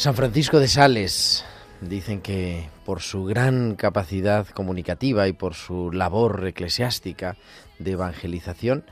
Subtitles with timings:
[0.00, 1.44] San Francisco de Sales.
[1.82, 7.36] Dicen que por su gran capacidad comunicativa y por su labor eclesiástica
[7.78, 8.84] de evangelización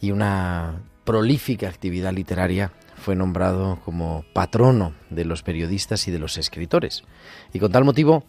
[0.00, 6.38] y una prolífica actividad literaria fue nombrado como patrono de los periodistas y de los
[6.38, 7.04] escritores.
[7.52, 8.24] Y con tal motivo,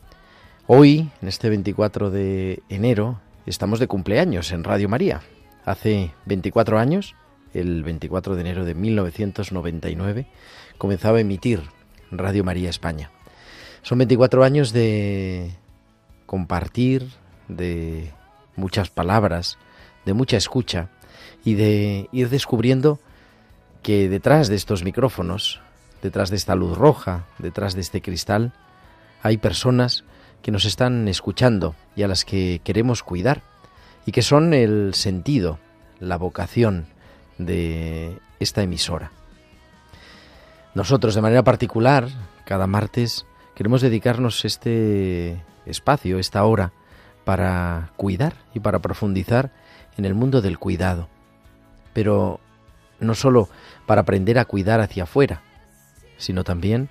[0.68, 5.22] hoy, en este 24 de enero, estamos de cumpleaños en Radio María.
[5.64, 7.16] Hace 24 años,
[7.54, 10.28] el 24 de enero de 1999,
[10.78, 11.62] comenzaba a emitir
[12.18, 13.12] Radio María España.
[13.82, 15.52] Son 24 años de
[16.26, 17.08] compartir,
[17.48, 18.12] de
[18.56, 19.58] muchas palabras,
[20.06, 20.90] de mucha escucha
[21.44, 23.00] y de ir descubriendo
[23.82, 25.62] que detrás de estos micrófonos,
[26.02, 28.54] detrás de esta luz roja, detrás de este cristal,
[29.22, 30.04] hay personas
[30.42, 33.42] que nos están escuchando y a las que queremos cuidar
[34.06, 35.60] y que son el sentido,
[36.00, 36.86] la vocación
[37.38, 39.12] de esta emisora.
[40.74, 42.08] Nosotros de manera particular,
[42.46, 46.74] cada martes, queremos dedicarnos este espacio, esta hora,
[47.26, 49.52] para cuidar y para profundizar
[49.98, 51.10] en el mundo del cuidado.
[51.94, 52.40] Pero
[53.00, 53.50] no solo
[53.86, 55.44] para aprender a cuidar hacia afuera,
[56.18, 56.90] sino también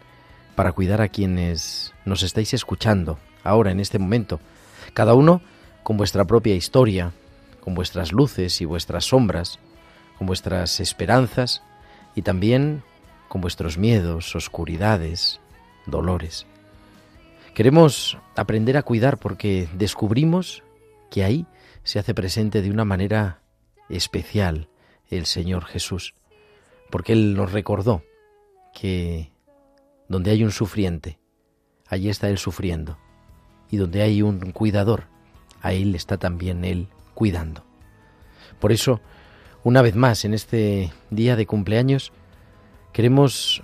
[0.54, 4.40] para cuidar a quienes nos estáis escuchando ahora, en este momento,
[4.94, 5.42] cada uno
[5.82, 7.12] con vuestra propia historia,
[7.60, 9.58] con vuestras luces y vuestras sombras,
[10.18, 11.62] con vuestras esperanzas
[12.14, 12.84] y también
[13.32, 15.40] con vuestros miedos, oscuridades,
[15.86, 16.44] dolores.
[17.54, 20.62] Queremos aprender a cuidar porque descubrimos
[21.10, 21.46] que ahí
[21.82, 23.40] se hace presente de una manera
[23.88, 24.68] especial
[25.08, 26.12] el Señor Jesús,
[26.90, 28.02] porque Él nos recordó
[28.74, 29.32] que
[30.08, 31.18] donde hay un sufriente,
[31.88, 32.98] allí está Él sufriendo,
[33.70, 35.04] y donde hay un cuidador,
[35.62, 37.64] a Él está también Él cuidando.
[38.60, 39.00] Por eso,
[39.64, 42.12] una vez más, en este día de cumpleaños,
[42.92, 43.62] queremos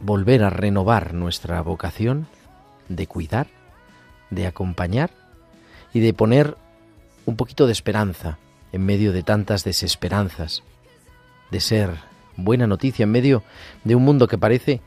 [0.00, 2.26] volver a renovar nuestra vocación
[2.88, 3.46] de cuidar,
[4.30, 5.10] de acompañar
[5.92, 6.56] y de poner
[7.24, 8.38] un poquito de esperanza
[8.72, 10.62] en medio de tantas desesperanzas,
[11.50, 11.90] de ser
[12.36, 13.42] buena noticia en medio
[13.84, 14.80] de un mundo que parece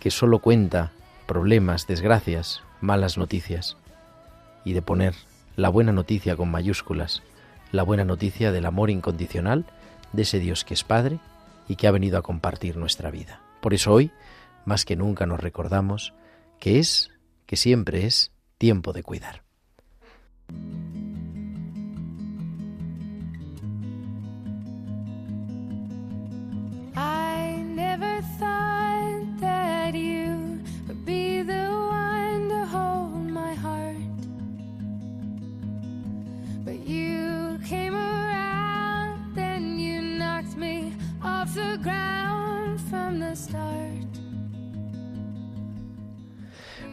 [0.00, 0.92] que solo cuenta
[1.26, 3.76] problemas, desgracias, malas noticias,
[4.64, 5.14] y de poner
[5.56, 7.22] la buena noticia con mayúsculas,
[7.72, 9.64] la buena noticia del amor incondicional
[10.12, 11.18] de ese Dios que es Padre
[11.68, 13.42] y que ha venido a compartir nuestra vida.
[13.60, 14.10] Por eso hoy,
[14.64, 16.14] más que nunca, nos recordamos
[16.58, 17.10] que es,
[17.46, 19.42] que siempre es, tiempo de cuidar.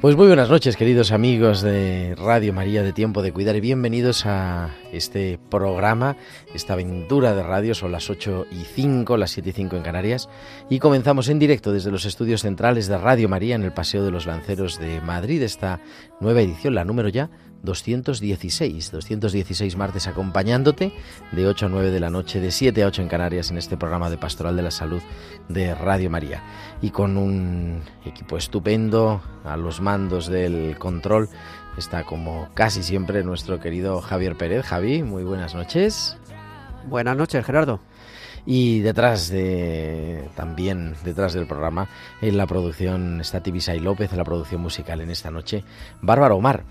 [0.06, 4.28] Pues muy buenas noches, queridos amigos de Radio María de Tiempo de Cuidar y bienvenidos
[4.28, 6.16] a este programa,
[6.54, 7.74] esta aventura de radio.
[7.74, 10.30] Son las 8 y 5, las 7 y 5 en Canarias
[10.70, 14.12] y comenzamos en directo desde los estudios centrales de Radio María en el Paseo de
[14.12, 15.82] los Lanceros de Madrid, esta
[16.20, 17.32] nueva edición, la número ya
[17.65, 20.94] 216, 216 martes acompañándote
[21.31, 23.75] de 8 a 9 de la noche, de 7 a 8 en Canarias en este
[23.77, 25.01] programa de Pastoral de la Salud
[25.50, 26.44] de Radio María.
[26.81, 31.29] Y con un equipo estupendo a los mandos del control
[31.77, 34.65] está como casi siempre nuestro querido Javier Pérez.
[34.65, 36.17] Javi, muy buenas noches.
[36.88, 37.79] Buenas noches, Gerardo.
[38.45, 41.89] Y detrás de, también detrás del programa,
[42.21, 45.63] en la producción está Tibisay López, en la producción musical en esta noche,
[46.01, 46.63] Bárbara Omar.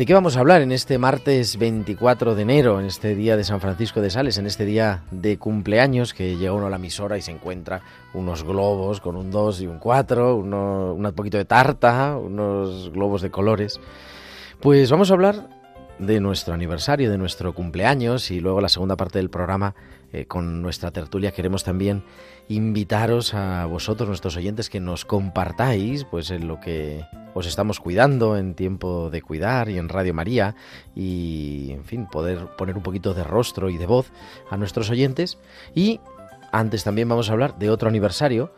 [0.00, 3.44] ¿De qué vamos a hablar en este martes 24 de enero, en este día de
[3.44, 7.18] San Francisco de Sales, en este día de cumpleaños que llega uno a la emisora
[7.18, 7.82] y se encuentra
[8.14, 13.20] unos globos con un 2 y un 4, uno, un poquito de tarta, unos globos
[13.20, 13.78] de colores?
[14.62, 15.50] Pues vamos a hablar
[15.98, 19.74] de nuestro aniversario, de nuestro cumpleaños y luego la segunda parte del programa
[20.12, 22.02] eh, con nuestra tertulia queremos también
[22.48, 28.36] invitaros a vosotros, nuestros oyentes, que nos compartáis pues en lo que os estamos cuidando
[28.36, 30.56] en tiempo de cuidar y en Radio María
[30.96, 34.10] y en fin, poder poner un poquito de rostro y de voz
[34.50, 35.38] a nuestros oyentes.
[35.74, 36.00] Y
[36.50, 38.52] antes también vamos a hablar de otro aniversario,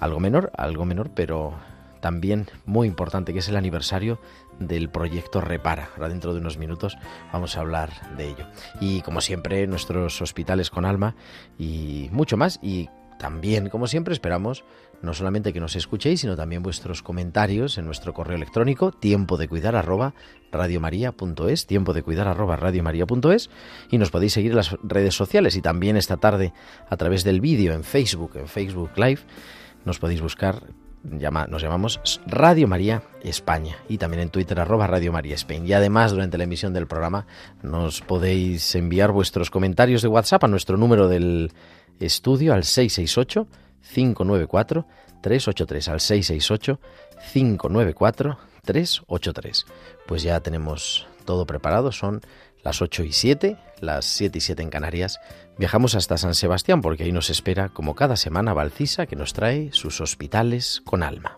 [0.00, 1.54] algo menor, algo menor, pero
[2.00, 4.20] también muy importante, que es el aniversario
[4.58, 5.90] del proyecto Repara.
[5.94, 6.96] Ahora dentro de unos minutos
[7.32, 8.46] vamos a hablar de ello.
[8.80, 11.14] Y como siempre, nuestros hospitales con alma
[11.58, 12.58] y mucho más.
[12.62, 12.88] Y
[13.18, 14.64] también, como siempre, esperamos
[15.02, 19.48] no solamente que nos escuchéis, sino también vuestros comentarios en nuestro correo electrónico, tiempo de
[19.48, 20.14] cuidar arroba
[20.50, 23.50] radiomaria.es, tiempo de cuidar arroba radiomaria.es,
[23.90, 26.52] y nos podéis seguir en las redes sociales y también esta tarde
[26.88, 29.20] a través del vídeo en Facebook, en Facebook Live,
[29.84, 30.62] nos podéis buscar
[31.02, 35.66] nos llamamos Radio María España y también en Twitter arroba Radio María España.
[35.66, 37.26] Y además durante la emisión del programa
[37.62, 41.52] nos podéis enviar vuestros comentarios de WhatsApp a nuestro número del
[42.00, 43.46] estudio al 668
[43.94, 44.86] 594
[45.22, 46.80] 383 al 668
[47.32, 49.66] 594 383.
[50.06, 52.20] Pues ya tenemos todo preparado, son
[52.62, 55.20] las 8 y 7, las 7 y 7 en Canarias.
[55.58, 59.70] Viajamos hasta San Sebastián porque ahí nos espera, como cada semana, Valcisa que nos trae
[59.72, 61.34] sus hospitales con alma.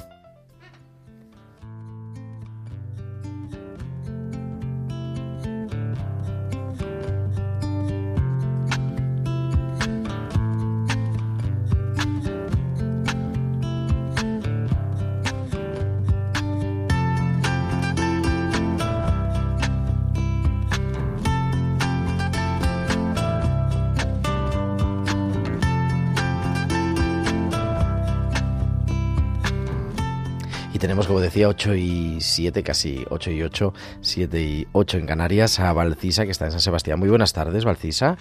[31.50, 36.30] 8 y 7, casi 8 y 8, 7 y 8 en Canarias, a Valcisa, que
[36.30, 37.00] está en San Sebastián.
[37.00, 38.16] Muy buenas tardes, Valcisa.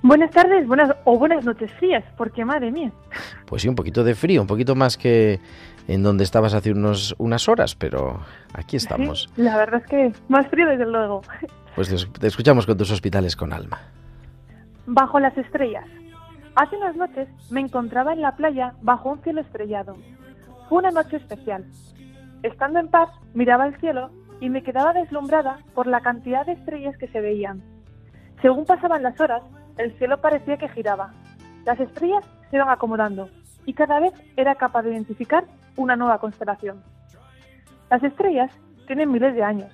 [0.00, 2.90] Buenas tardes, buenas o buenas noches frías, porque madre mía.
[3.44, 5.38] Pues sí, un poquito de frío, un poquito más que
[5.86, 8.20] en donde estabas hace unos, unas horas, pero
[8.54, 9.28] aquí estamos.
[9.36, 11.20] la verdad es que más frío desde luego.
[11.74, 13.82] Pues te escuchamos con tus hospitales con alma.
[14.86, 15.84] Bajo las estrellas.
[16.54, 19.94] Hace unas noches me encontraba en la playa bajo un cielo estrellado.
[20.70, 21.66] Fue una noche especial.
[22.46, 26.96] Estando en paz, miraba el cielo y me quedaba deslumbrada por la cantidad de estrellas
[26.96, 27.60] que se veían.
[28.40, 29.42] Según pasaban las horas,
[29.78, 31.12] el cielo parecía que giraba.
[31.64, 33.28] Las estrellas se iban acomodando
[33.64, 35.42] y cada vez era capaz de identificar
[35.76, 36.84] una nueva constelación.
[37.90, 38.52] Las estrellas
[38.86, 39.72] tienen miles de años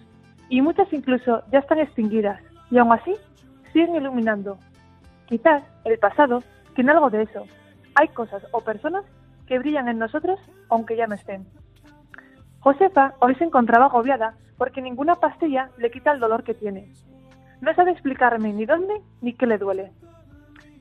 [0.49, 2.41] y muchas incluso ya están extinguidas
[2.71, 3.15] y aún así
[3.75, 4.57] siguen iluminando.
[5.27, 6.43] Quizás el pasado
[6.75, 7.45] tiene algo de eso.
[7.97, 9.05] Hay cosas o personas
[9.47, 11.47] que brillan en nosotros aunque ya no estén.
[12.63, 16.93] Josefa hoy se encontraba agobiada porque ninguna pastilla le quita el dolor que tiene.
[17.61, 19.91] No sabe explicarme ni dónde ni qué le duele.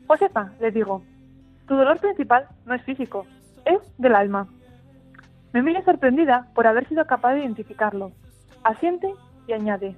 [0.05, 1.03] Josefa, le digo,
[1.67, 3.25] tu dolor principal no es físico,
[3.65, 4.47] es del alma.
[5.53, 8.11] Me mira sorprendida por haber sido capaz de identificarlo.
[8.63, 9.11] Asiente
[9.47, 9.95] y añade.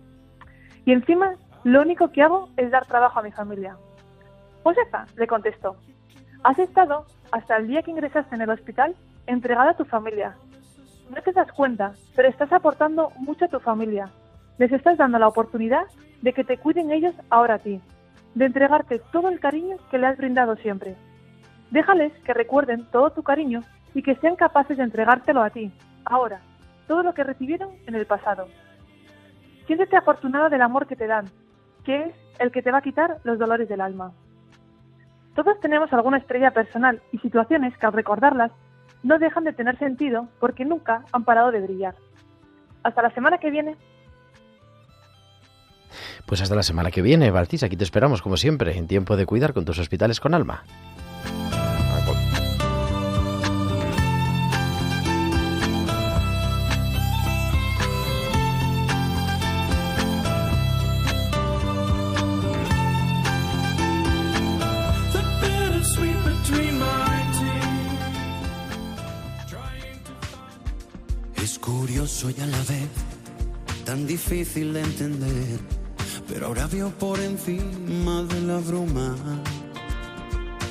[0.86, 1.34] Y encima,
[1.66, 3.76] lo único que hago es dar trabajo a mi familia.
[4.64, 5.76] Josefa, le contestó,
[6.46, 8.96] has estado hasta el día que ingresaste en el hospital
[9.28, 10.38] entregada a tu familia.
[11.10, 14.10] No te das cuenta, pero estás aportando mucho a tu familia.
[14.58, 15.86] Les estás dando la oportunidad
[16.22, 17.82] de que te cuiden ellos ahora a ti,
[18.36, 20.96] de entregarte todo el cariño que le has brindado siempre.
[21.72, 23.62] Déjales que recuerden todo tu cariño
[23.94, 25.72] y que sean capaces de entregártelo a ti,
[26.06, 26.40] ahora,
[26.88, 28.48] todo lo que recibieron en el pasado.
[29.68, 31.26] Siéntete afortunado del amor que te dan,
[31.84, 34.12] que es el que te va a quitar los dolores del alma.
[35.36, 38.52] Todos tenemos alguna estrella personal y situaciones que al recordarlas
[39.04, 41.96] no dejan de tener sentido porque nunca han parado de brillar.
[42.84, 43.76] Hasta la semana que viene.
[46.26, 47.64] Pues hasta la semana que viene, Baltis.
[47.64, 50.64] Aquí te esperamos, como siempre, en tiempo de cuidar con tus hospitales con alma.
[74.54, 75.60] Difícil de entender,
[76.28, 79.16] pero ahora veo por encima de la bruma.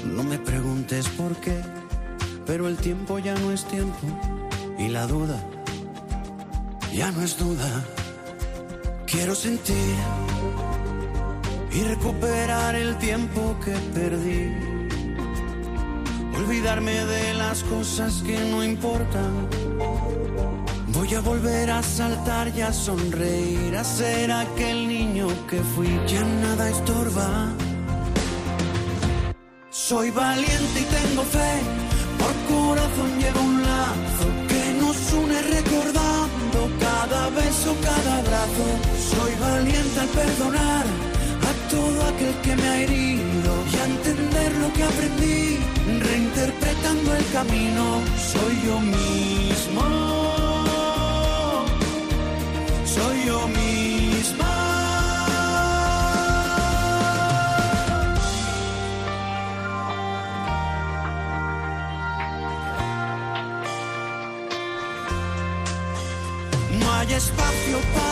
[0.05, 1.61] No me preguntes por qué,
[2.47, 4.07] pero el tiempo ya no es tiempo
[4.79, 5.43] y la duda
[6.95, 7.85] ya no es duda.
[9.07, 9.97] Quiero sentir
[11.73, 14.53] y recuperar el tiempo que perdí.
[16.37, 19.49] Olvidarme de las cosas que no importan.
[21.03, 25.89] Voy a volver a saltar y a sonreír, a ser aquel niño que fui.
[26.07, 27.49] Ya nada estorba.
[29.71, 31.53] Soy valiente y tengo fe,
[32.21, 38.67] por corazón llevo un lazo que nos une recordando cada beso, cada abrazo.
[39.11, 40.85] Soy valiente al perdonar
[41.51, 45.59] a todo aquel que me ha herido y a entender lo que aprendí,
[45.99, 47.85] reinterpretando el camino.
[48.33, 50.32] Soy yo mismo,
[52.95, 54.53] soy yo misma.
[66.81, 68.12] No hay espacio para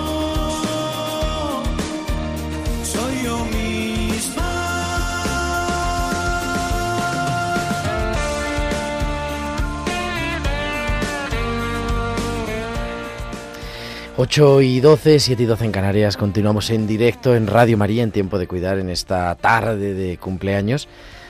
[14.23, 16.15] 8 y 12, 7 y 12 en Canarias.
[16.15, 20.87] Continuamos en directo en Radio María en Tiempo de Cuidar en esta tarde de cumpleaños.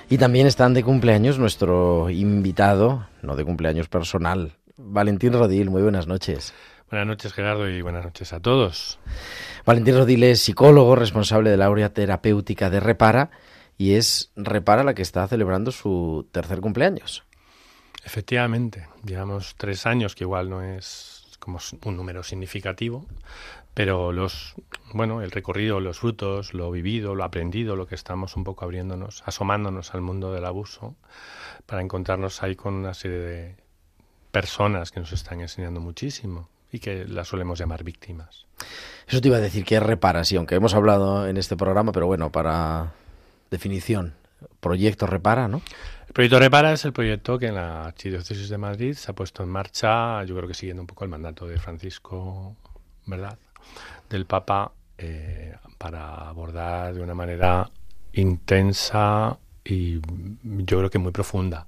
[0.09, 5.69] Y también están de cumpleaños nuestro invitado, no de cumpleaños personal, Valentín Rodil.
[5.69, 6.53] Muy buenas noches.
[6.89, 8.99] Buenas noches, Gerardo, y buenas noches a todos.
[9.65, 13.31] Valentín Rodil es psicólogo responsable de la área terapéutica de Repara
[13.77, 17.23] y es Repara la que está celebrando su tercer cumpleaños.
[18.03, 21.10] Efectivamente, llevamos tres años, que igual no es
[21.41, 23.05] como un número significativo,
[23.73, 24.53] pero los,
[24.93, 29.23] bueno, el recorrido, los frutos, lo vivido, lo aprendido, lo que estamos un poco abriéndonos,
[29.25, 30.95] asomándonos al mundo del abuso,
[31.65, 33.55] para encontrarnos ahí con una serie de
[34.31, 38.45] personas que nos están enseñando muchísimo y que las solemos llamar víctimas.
[39.07, 41.91] Eso te iba a decir que es Repara, sí, aunque hemos hablado en este programa,
[41.91, 42.93] pero bueno, para
[43.49, 44.13] definición,
[44.59, 45.61] proyecto Repara, ¿no?
[46.11, 49.43] El proyecto Repara es el proyecto que en la Archidiócesis de Madrid se ha puesto
[49.43, 52.57] en marcha, yo creo que siguiendo un poco el mandato de Francisco,
[53.05, 53.39] ¿verdad?
[54.09, 57.71] Del Papa, eh, para abordar de una manera
[58.11, 61.67] intensa y yo creo que muy profunda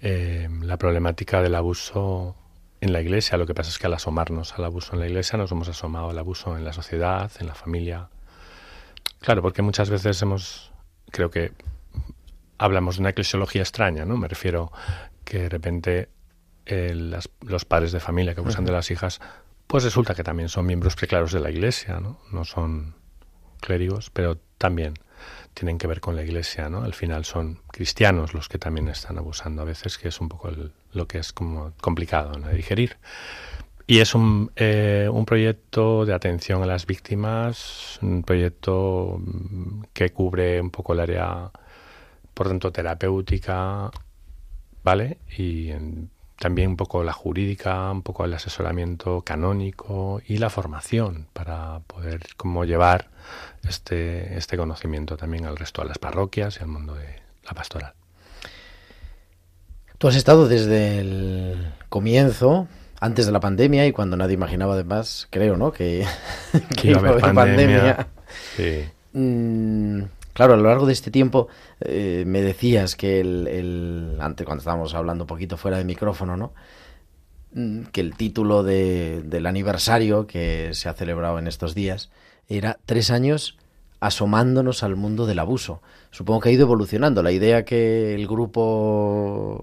[0.00, 2.34] eh, la problemática del abuso
[2.80, 3.38] en la iglesia.
[3.38, 6.10] Lo que pasa es que al asomarnos al abuso en la iglesia nos hemos asomado
[6.10, 8.08] al abuso en la sociedad, en la familia.
[9.20, 10.72] Claro, porque muchas veces hemos,
[11.12, 11.52] creo que
[12.60, 14.16] hablamos de una eclesiología extraña, ¿no?
[14.16, 14.70] Me refiero
[15.24, 16.08] que de repente
[16.66, 19.20] eh, las, los padres de familia que abusan de las hijas,
[19.66, 22.20] pues resulta que también son miembros preclaros de la iglesia, ¿no?
[22.30, 22.94] No son
[23.60, 24.94] clérigos, pero también
[25.54, 26.82] tienen que ver con la iglesia, ¿no?
[26.82, 30.48] Al final son cristianos los que también están abusando a veces, que es un poco
[30.48, 32.48] el, lo que es como complicado ¿no?
[32.48, 32.98] de digerir.
[33.86, 40.10] Y es un, eh, un proyecto de atención a las víctimas, un proyecto mm, que
[40.10, 41.50] cubre un poco el área,
[42.40, 43.90] por tanto, terapéutica,
[44.82, 45.18] ¿vale?
[45.36, 51.26] Y en, también un poco la jurídica, un poco el asesoramiento canónico y la formación
[51.34, 53.10] para poder como llevar
[53.68, 57.92] este, este conocimiento también al resto de las parroquias y al mundo de la pastoral.
[59.98, 62.68] Tú has estado desde el comienzo,
[63.00, 65.72] antes de la pandemia y cuando nadie imaginaba además, creo, ¿no?
[65.72, 66.06] Que,
[66.74, 67.36] que iba a haber pandemia.
[67.36, 68.08] pandemia.
[68.56, 68.88] Sí.
[69.12, 71.48] Mm, claro, a lo largo de este tiempo
[71.80, 76.52] eh, me decías que el, antes cuando estábamos hablando un poquito fuera de micrófono, ¿no?
[77.52, 82.10] Mm, Que el título de- del aniversario que se ha celebrado en estos días
[82.48, 83.56] era tres años
[84.00, 85.82] asomándonos al mundo del abuso.
[86.10, 87.22] Supongo que ha ido evolucionando.
[87.22, 89.60] La idea que el grupo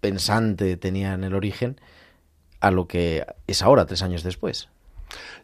[0.00, 1.80] pensante tenía en el origen
[2.60, 4.68] a lo que es ahora, tres años después.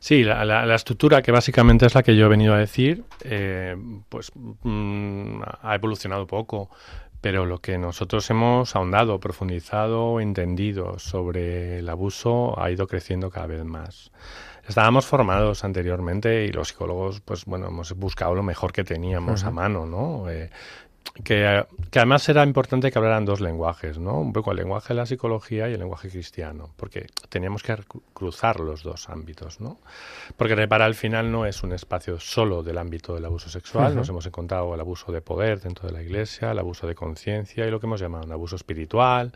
[0.07, 3.03] Sí, la, la- la estructura que básicamente es la que yo he venido a decir,
[3.25, 3.75] eh,
[4.09, 4.31] pues
[4.63, 6.71] mm, ha evolucionado poco,
[7.21, 13.49] pero lo que nosotros hemos ahondado, profundizado, entendido sobre el abuso ha ido creciendo cada
[13.49, 14.13] vez más.
[14.69, 19.51] Estábamos formados anteriormente y los psicólogos, pues bueno, hemos buscado lo mejor que teníamos a
[19.51, 20.31] mano, ¿no?
[20.31, 20.51] Eh,
[21.15, 24.21] que, que, además era importante que hablaran dos lenguajes, ¿no?
[24.21, 27.77] Un poco el lenguaje de la psicología y el lenguaje cristiano, porque teníamos que
[28.13, 29.79] cruzar los dos ámbitos, ¿no?
[30.37, 34.09] Porque repara, al final no es un espacio solo del ámbito del abuso sexual, nos
[34.09, 37.71] hemos encontrado el abuso de poder dentro de la iglesia, el abuso de conciencia y
[37.71, 39.33] lo que hemos llamado un abuso espiritual.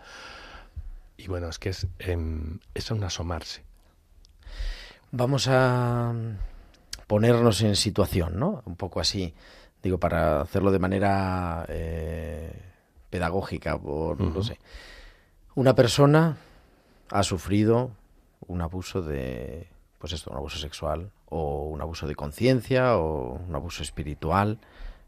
[1.16, 2.16] Y bueno, es que es, eh,
[2.74, 3.62] es un asomarse.
[5.12, 6.14] Vamos a
[7.06, 8.62] ponernos en situación, ¿no?
[8.64, 9.34] Un poco así
[9.82, 12.52] digo, para hacerlo de manera eh,
[13.10, 14.58] pedagógica, por, no sé.
[15.54, 16.36] Una persona
[17.10, 17.90] ha sufrido
[18.46, 19.68] un abuso de,
[19.98, 24.58] pues esto, un abuso sexual, o un abuso de conciencia, o un abuso espiritual,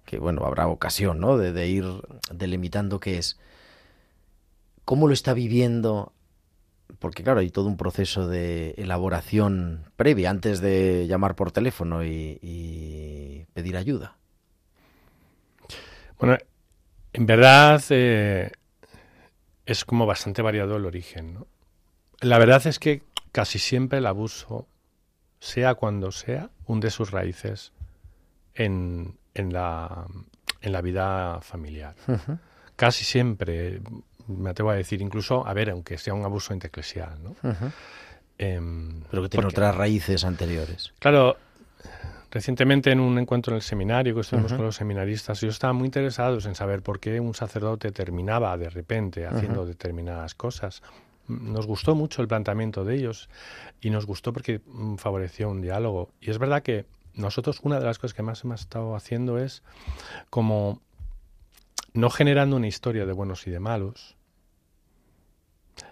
[0.05, 1.37] que bueno, habrá ocasión, ¿no?
[1.37, 1.85] De, de ir
[2.33, 3.38] delimitando qué es.
[4.85, 6.12] ¿Cómo lo está viviendo
[6.99, 12.38] porque claro, hay todo un proceso de elaboración previa antes de llamar por teléfono y,
[12.41, 14.17] y pedir ayuda.
[16.23, 16.38] Bueno,
[17.12, 18.52] en verdad eh,
[19.67, 21.35] es como bastante variado el origen.
[21.35, 21.49] ¿no?
[22.21, 23.02] La verdad es que
[23.33, 24.69] casi siempre el abuso,
[25.41, 27.73] sea cuando sea, hunde sus raíces
[28.55, 30.07] en, en, la,
[30.61, 31.97] en la vida familiar.
[32.76, 33.81] Casi siempre,
[34.29, 37.21] me atrevo a decir, incluso, a ver, aunque sea un abuso interclesial.
[37.21, 37.35] ¿no?
[38.38, 38.61] eh,
[39.11, 40.93] Pero que tiene otras raíces anteriores.
[41.00, 41.37] Claro,
[42.33, 45.85] Recientemente en un encuentro en el seminario que estuvimos con los seminaristas, yo estaba muy
[45.85, 50.83] interesado en saber por qué un sacerdote terminaba de repente haciendo determinadas cosas.
[51.29, 53.29] Nos gustó mucho el planteamiento de ellos
[53.83, 56.09] y nos gustó porque mm, favoreció un diálogo.
[56.23, 59.62] Y es verdad que nosotros una de las cosas que más hemos estado haciendo es
[60.31, 60.81] como
[61.92, 64.16] no generando una historia de buenos y de malos,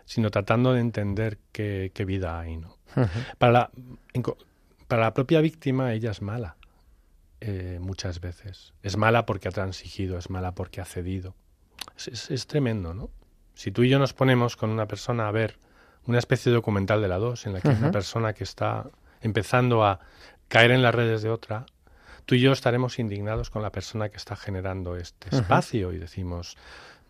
[0.07, 2.57] sino tratando de entender qué, vida hay.
[2.57, 2.79] ¿no?
[3.37, 3.71] Para la,
[4.91, 6.57] para la propia víctima ella es mala
[7.41, 8.75] eh, muchas veces.
[8.83, 11.37] Es mala porque ha transigido, es mala porque ha cedido.
[11.97, 13.09] Es, tremendo, ¿no?
[13.55, 15.59] Si tú y yo nos ponemos con una persona a ver
[16.07, 18.91] una especie de documental de la dos, en la que hay una persona que está
[19.21, 20.01] empezando a
[20.49, 21.67] caer en las redes de otra,
[22.27, 26.57] tú y yo estaremos indignados con la persona que está generando este espacio y decimos,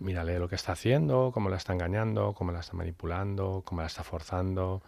[0.00, 3.86] mírale lo que está haciendo, cómo la está engañando, cómo la está manipulando, cómo la
[3.86, 4.82] está forzando,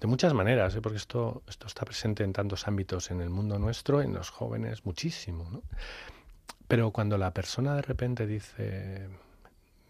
[0.00, 0.80] de muchas maneras, ¿eh?
[0.82, 4.84] porque esto, esto está presente en tantos ámbitos en el mundo nuestro, en los jóvenes,
[4.84, 5.48] muchísimo.
[5.50, 5.62] ¿no?
[6.68, 9.08] Pero cuando la persona de repente dice,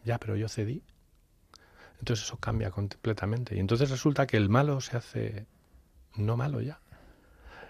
[0.05, 0.83] ya, pero yo cedí,
[1.99, 3.57] entonces eso cambia completamente.
[3.57, 5.47] Y entonces resulta que el malo se hace
[6.15, 6.81] no malo ya.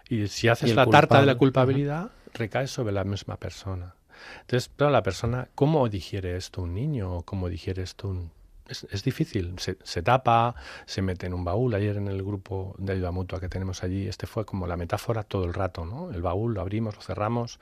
[0.09, 3.97] Y si haces la tarta de la culpabilidad, recae sobre la misma persona.
[4.43, 7.23] Entonces, pero la persona, ¿cómo digiere esto un niño?
[7.23, 8.31] ¿Cómo digiere esto un
[8.69, 10.55] es, difícil, se, tapa,
[10.87, 11.75] se mete en un baúl.
[11.75, 15.23] Ayer en el grupo de ayuda mutua que tenemos allí, este fue como la metáfora
[15.23, 16.11] todo el rato, ¿no?
[16.11, 17.59] El baúl lo abrimos, lo cerramos.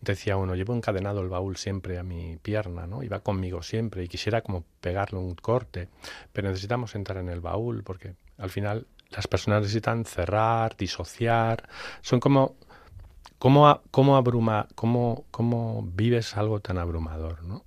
[0.00, 3.02] Decía uno, llevo encadenado el baúl siempre a mi pierna, ¿no?
[3.02, 5.88] Iba conmigo siempre y quisiera como pegarle un corte,
[6.32, 11.68] pero necesitamos entrar en el baúl porque al final las personas necesitan cerrar, disociar.
[12.00, 12.56] Son como
[13.42, 17.64] ¿Cómo, abruma, cómo, cómo vives algo tan abrumador, ¿no?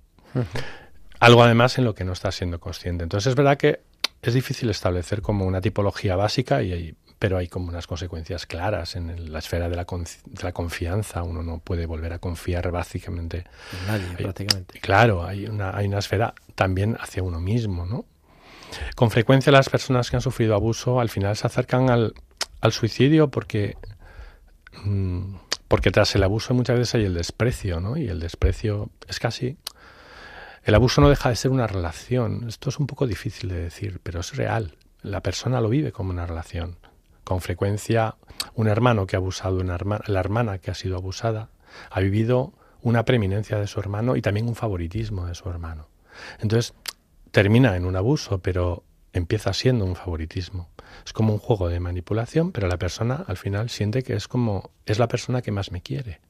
[1.26, 3.02] Algo además en lo que no estás siendo consciente.
[3.02, 3.80] Entonces es verdad que
[4.22, 9.32] es difícil establecer como una tipología básica, y pero hay como unas consecuencias claras en
[9.32, 11.22] la esfera de la, confianza.
[11.22, 13.44] Uno no puede volver a confiar básicamente.
[13.72, 14.78] En nadie, prácticamente.
[14.80, 18.04] Claro, hay una, hay una esfera también hacia uno mismo, ¿no?
[18.94, 22.12] Con frecuencia las personas que han sufrido abuso al final se acercan al,
[22.70, 23.76] suicidio porque,
[24.84, 25.36] mm,
[25.68, 27.96] porque tras el abuso muchas veces hay el desprecio, ¿no?
[27.96, 29.56] Y el desprecio es casi
[30.66, 32.48] el abuso no deja de ser una relación.
[32.48, 34.74] Esto es un poco difícil de decir, pero es real.
[35.00, 36.76] La persona lo vive como una relación.
[37.22, 38.16] Con frecuencia,
[38.56, 41.50] un hermano que ha abusado, una hermana, la hermana que ha sido abusada,
[41.88, 42.52] ha vivido
[42.82, 45.86] una preeminencia de su hermano y también un favoritismo de su hermano.
[46.40, 46.74] Entonces,
[47.30, 50.68] termina en un abuso, pero empieza siendo un favoritismo.
[51.04, 54.70] Es como un juego de manipulación, pero la persona al final siente que es como
[54.84, 56.20] es la persona que más me quiere,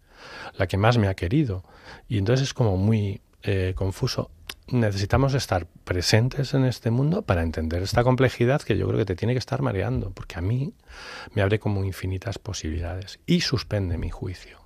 [0.59, 1.65] la que más me ha querido.
[2.07, 4.31] Y entonces es como muy eh, confuso.
[4.69, 9.15] Necesitamos estar presentes en este mundo para entender esta complejidad que yo creo que te
[9.15, 10.75] tiene que estar mareando, porque a mí
[11.35, 14.59] me abre como infinitas posibilidades y suspende mi juicio.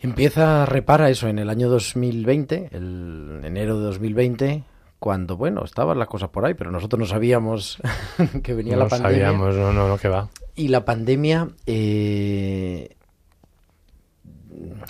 [0.00, 4.64] Empieza, repara eso, en el año 2020, el enero de 2020,
[4.98, 7.78] cuando, bueno, estaban las cosas por ahí, pero nosotros no sabíamos
[8.42, 9.26] que venía la pandemia.
[9.26, 10.28] sabíamos, no, no, no, que va.
[10.54, 12.96] Y la pandemia eh,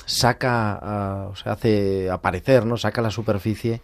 [0.06, 2.76] saca, a- o sea, hace aparecer, ¿no?
[2.76, 3.80] Saca a la superficie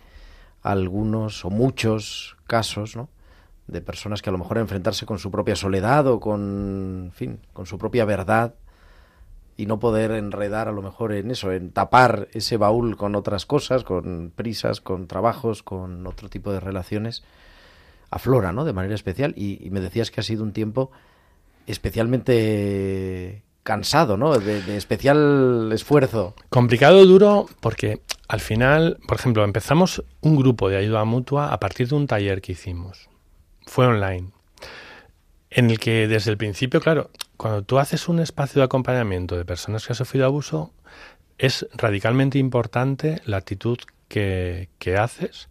[0.63, 3.09] algunos o muchos casos, ¿no?
[3.67, 7.41] De personas que a lo mejor enfrentarse con su propia soledad o con, en fin,
[7.53, 8.55] con su propia verdad
[9.57, 13.45] y no poder enredar a lo mejor en eso, en tapar ese baúl con otras
[13.45, 17.25] cosas, con prisas, con trabajos, con otro tipo de relaciones,
[18.11, 18.65] aflora, ¿no?
[18.65, 19.35] De manera especial.
[19.37, 20.91] Y me decías que ha sido un tiempo
[21.67, 24.39] especialmente cansado, ¿no?
[24.39, 26.35] De, de especial esfuerzo.
[26.49, 31.87] Complicado, duro, porque al final, por ejemplo, empezamos un grupo de ayuda mutua a partir
[31.87, 33.11] de un taller que hicimos.
[33.67, 34.31] Fue online.
[35.51, 39.45] En el que desde el principio, claro, cuando tú haces un espacio de acompañamiento de
[39.45, 40.73] personas que han sufrido abuso,
[41.37, 43.77] es radicalmente importante la actitud
[44.09, 45.51] que, que haces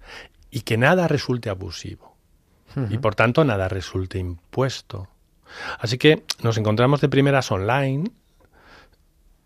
[0.49, 2.17] y que nada resulte abusivo.
[2.89, 5.07] Y por tanto, nada resulte impuesto.
[5.79, 8.11] Así que nos encontramos de primeras online,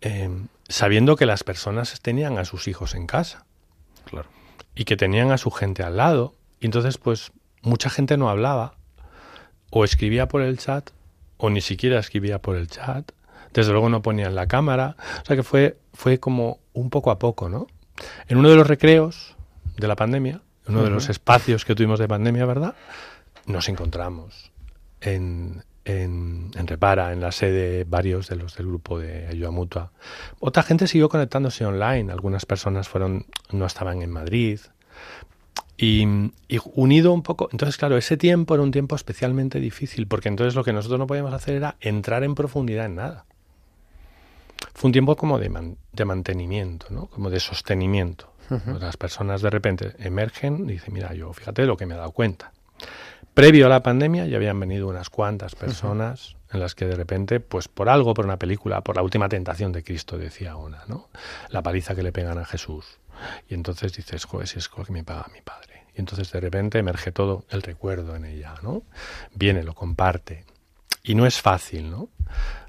[0.00, 0.30] eh,
[0.68, 3.44] sabiendo que las personas tenían a sus hijos en casa
[4.04, 4.28] Claro.
[4.74, 6.34] y que tenían a su gente al lado.
[6.60, 8.74] Y entonces, pues, mucha gente no hablaba,
[9.70, 10.90] o escribía por el chat,
[11.36, 13.10] o ni siquiera escribía por el chat.
[13.52, 14.96] Desde luego no ponían la cámara.
[15.22, 17.66] O sea que fue, fue como un poco a poco, ¿no?
[18.28, 19.36] En uno de los recreos
[19.76, 22.74] de la pandemia, uno de los espacios que tuvimos de pandemia, ¿verdad?
[23.46, 24.52] Nos encontramos
[25.00, 29.92] en, en, en Repara, en la sede varios de los del grupo de ayuda mutua.
[30.40, 32.12] Otra gente siguió conectándose online.
[32.12, 34.60] Algunas personas fueron, no estaban en Madrid.
[35.76, 36.04] Y,
[36.48, 40.54] y unido un poco, entonces claro, ese tiempo era un tiempo especialmente difícil, porque entonces
[40.54, 43.24] lo que nosotros no podíamos hacer era entrar en profundidad en nada.
[44.74, 47.06] Fue un tiempo como de, man- de mantenimiento, ¿no?
[47.06, 48.30] como de sostenimiento.
[48.80, 52.10] Las personas de repente emergen y dicen, mira, yo fíjate lo que me he dado
[52.12, 52.52] cuenta.
[53.34, 57.40] Previo a la pandemia ya habían venido unas cuantas personas en las que de repente,
[57.40, 61.08] pues por algo, por una película, por la última tentación de Cristo, decía una, ¿no?
[61.48, 62.98] La paliza que le pegan a Jesús.
[63.48, 65.84] Y entonces dices, joder, si es lo que me paga mi padre.
[65.96, 68.82] Y entonces de repente emerge todo el recuerdo en ella, ¿no?
[69.34, 70.44] Viene, lo comparte.
[71.02, 72.10] Y no es fácil, ¿no?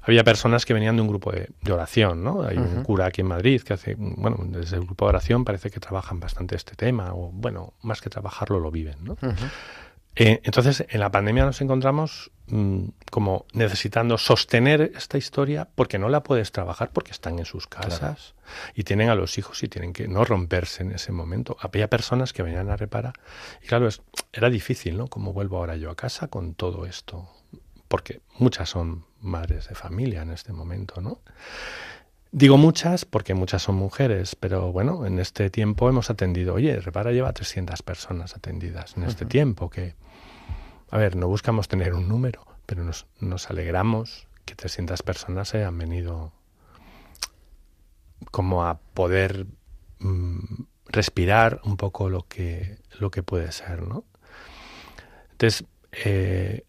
[0.02, 2.42] Había personas que venían de un grupo de, de oración, ¿no?
[2.42, 5.70] Hay un cura aquí en Madrid que hace, bueno, desde el grupo de oración parece
[5.70, 9.16] que trabajan bastante este tema, o bueno, más que trabajarlo, lo viven, ¿no?
[10.16, 16.08] Eh, entonces, en la pandemia nos encontramos mm, como necesitando sostener esta historia porque no
[16.08, 18.34] la puedes trabajar porque están en sus casas
[18.74, 21.56] y tienen a los hijos y tienen que no romperse en ese momento.
[21.60, 23.14] Había personas que venían a reparar
[23.62, 25.08] y claro, es, era difícil, ¿no?
[25.08, 27.28] ¿Cómo vuelvo ahora yo a casa con todo esto?
[27.88, 31.20] Porque muchas son madres de familia en este momento, ¿no?
[32.36, 37.12] Digo muchas porque muchas son mujeres, pero bueno, en este tiempo hemos atendido, oye, Repara
[37.12, 39.94] lleva 300 personas atendidas en este tiempo, que,
[40.90, 45.78] a ver, no buscamos tener un número, pero nos, nos alegramos que 300 personas hayan
[45.78, 46.32] venido
[48.32, 49.46] como a poder
[50.00, 54.02] mm, respirar un poco lo que, lo que puede ser, ¿no?
[55.30, 55.64] Entonces,
[56.04, 56.64] eh,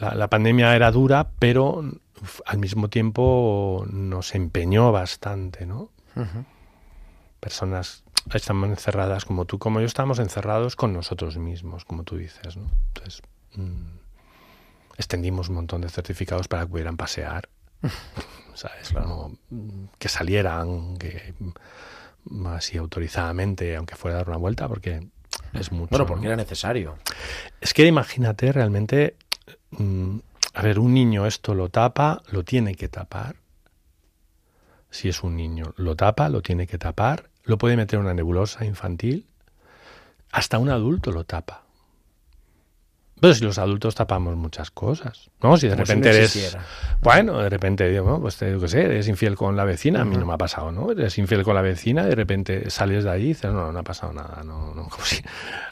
[0.00, 1.82] la, la pandemia era dura, pero
[2.46, 5.90] al mismo tiempo nos empeñó bastante, ¿no?
[7.40, 12.56] Personas estamos encerradas como tú, como yo, estamos encerrados con nosotros mismos, como tú dices,
[12.56, 12.70] ¿no?
[12.88, 13.22] Entonces,
[13.54, 13.98] mm,
[14.96, 17.48] extendimos un montón de certificados para que pudieran pasear,
[18.54, 18.94] ¿sabes?
[19.50, 21.34] Mm, que salieran, que
[22.46, 25.08] así autorizadamente, aunque fuera a dar una vuelta, porque
[25.52, 25.90] es mucho.
[25.90, 26.28] Bueno, porque ¿no?
[26.28, 26.98] era necesario.
[27.60, 29.16] Es que imagínate realmente,
[29.72, 30.18] mm,
[30.54, 33.36] a ver, un niño esto lo tapa, lo tiene que tapar.
[34.90, 38.14] Si es un niño, lo tapa, lo tiene que tapar, lo puede meter en una
[38.14, 39.26] nebulosa infantil,
[40.30, 41.62] hasta un adulto lo tapa.
[43.22, 45.56] Pero si los adultos tapamos muchas cosas, ¿no?
[45.56, 46.58] Si de Como si repente no eres...
[47.02, 48.20] Bueno, de repente, digo, ¿no?
[48.20, 50.38] pues te digo que sé, eres infiel con la vecina, a mí no me ha
[50.38, 50.90] pasado, ¿no?
[50.90, 53.84] Eres infiel con la vecina de repente sales de ahí y dices, no, no ha
[53.84, 55.22] pasado nada, no, no, como si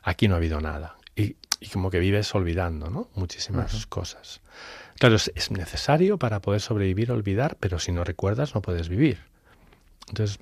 [0.05, 0.95] aquí no ha habido nada.
[1.17, 3.09] Y, y como que vives olvidando, ¿no?
[3.15, 4.41] Muchísimas cosas.
[4.99, 9.19] Claro, es, es necesario para poder sobrevivir, olvidar, pero si no recuerdas no puedes vivir.
[10.09, 10.39] Entonces,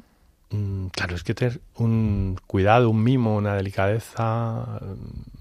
[0.50, 4.80] mm, claro, es que tener un cuidado, un mimo, una delicadeza.
[4.80, 5.38] mm,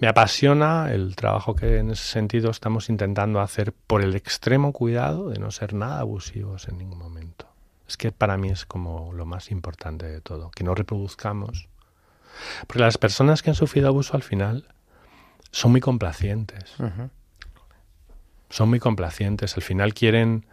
[0.00, 5.28] Me apasiona el trabajo que en ese sentido estamos intentando hacer por el extremo cuidado
[5.28, 7.46] de no ser nada abusivos en ningún momento.
[7.88, 11.68] Es que para mí es como lo más importante de todo, que no reproduzcamos.
[12.66, 14.66] Porque las personas que han sufrido abuso al final
[15.50, 16.74] son muy complacientes.
[18.50, 19.56] Son muy complacientes.
[19.56, 20.46] Al final quieren,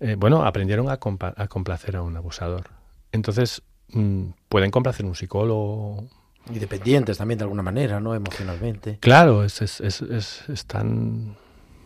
[0.00, 2.70] eh, bueno, aprendieron a, compa- a complacer a un abusador.
[3.12, 6.08] Entonces, mm, pueden complacer a un psicólogo.
[6.50, 8.14] Y dependientes también de alguna manera, ¿no?
[8.14, 8.98] Emocionalmente.
[9.00, 11.36] Claro, es, es, es, es- es tan...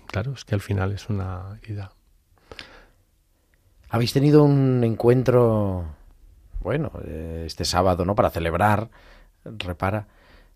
[0.06, 1.92] Claro, es que al final es una herida.
[3.88, 5.84] Habéis tenido un encuentro,
[6.60, 8.14] bueno, eh, este sábado, ¿no?
[8.14, 8.88] Para celebrar,
[9.44, 10.06] repara,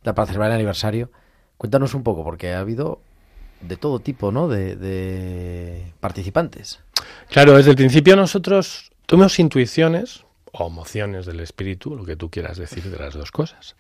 [0.02, 1.10] para celebrar el aniversario.
[1.56, 3.00] Cuéntanos un poco, porque ha habido
[3.60, 4.48] de todo tipo, ¿no?
[4.48, 6.80] De, de participantes.
[7.28, 12.58] Claro, desde el principio nosotros tuvimos intuiciones o emociones del espíritu, lo que tú quieras
[12.58, 13.74] decir de las dos cosas.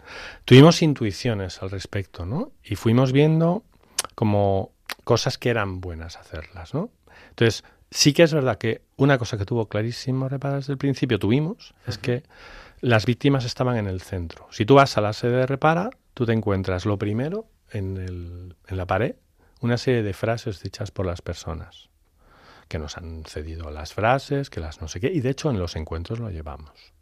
[0.44, 2.50] Tuvimos intuiciones al respecto, ¿no?
[2.64, 3.62] Y fuimos viendo
[4.14, 4.72] como
[5.04, 6.90] cosas que eran buenas hacerlas, ¿no?
[7.30, 11.18] Entonces, sí que es verdad que una cosa que tuvo clarísimo Repara desde el principio,
[11.18, 12.24] tuvimos, es que
[12.84, 14.46] las víctimas estaban en el centro.
[14.50, 18.56] Si tú vas a la sede de Repara, tú te encuentras lo primero en, el,
[18.68, 19.16] en la pared,
[19.60, 21.88] una serie de frases dichas por las personas
[22.68, 25.58] que nos han cedido las frases, que las no sé qué, y de hecho en
[25.58, 26.92] los encuentros lo llevamos.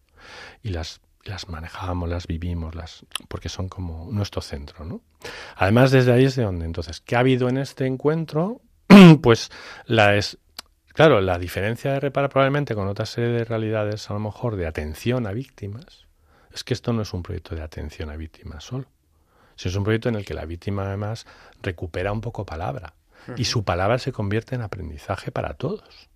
[0.62, 5.00] Y las, las manejamos, las vivimos, las, porque son como nuestro centro, ¿no?
[5.56, 8.60] Además, desde ahí es de donde, entonces, ¿qué ha habido en este encuentro?
[9.20, 9.50] pues
[9.86, 10.38] la es,
[10.92, 14.66] claro, la diferencia de repara probablemente con otra serie de realidades, a lo mejor de
[14.66, 16.06] atención a víctimas,
[16.52, 18.86] es que esto no es un proyecto de atención a víctimas solo.
[19.56, 21.26] Si es un proyecto en el que la víctima además
[21.62, 22.94] recupera un poco palabra
[23.36, 26.08] y su palabra se convierte en aprendizaje para todos.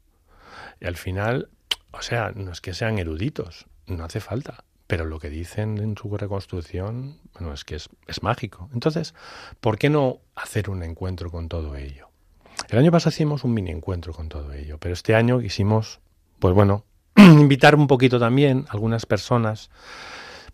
[0.81, 1.49] Y al final,
[1.93, 5.97] o sea, no es que sean eruditos, no hace falta, pero lo que dicen en
[5.97, 8.69] su reconstrucción, bueno, es que es, es mágico.
[8.73, 9.15] Entonces,
[9.61, 12.09] ¿por qué no hacer un encuentro con todo ello?
[12.69, 16.01] El año pasado hicimos un mini encuentro con todo ello, pero este año quisimos,
[16.39, 16.85] pues bueno,
[17.17, 19.71] invitar un poquito también algunas personas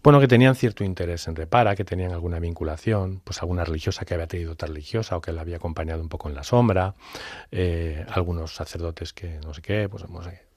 [0.02, 4.14] bueno, que tenían cierto interés en Repara, que tenían alguna vinculación, pues alguna religiosa que
[4.14, 6.96] había tenido otra religiosa o que la había acompañado un poco en la sombra,
[7.52, 10.04] eh, algunos sacerdotes que no sé qué, pues,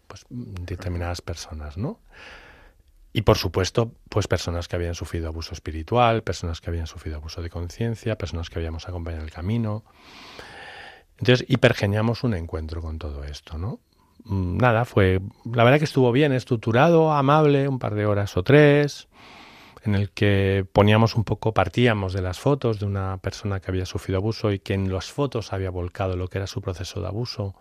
[0.07, 1.99] pues determinadas personas, ¿no?
[3.13, 7.43] Y por supuesto, pues personas que habían sufrido abuso espiritual, personas que habían sufrido abuso
[7.43, 9.83] de conciencia, personas que habíamos acompañado en el camino.
[11.19, 13.79] Entonces, hipergeniamos un encuentro con todo esto, ¿no?
[14.25, 18.43] Mm, nada, fue, la verdad que estuvo bien, estructurado, amable, un par de horas o
[18.43, 19.07] tres,
[19.83, 23.85] en el que poníamos un poco, partíamos de las fotos de una persona que había
[23.85, 27.07] sufrido abuso y que en las fotos había volcado lo que era su proceso de
[27.07, 27.55] abuso.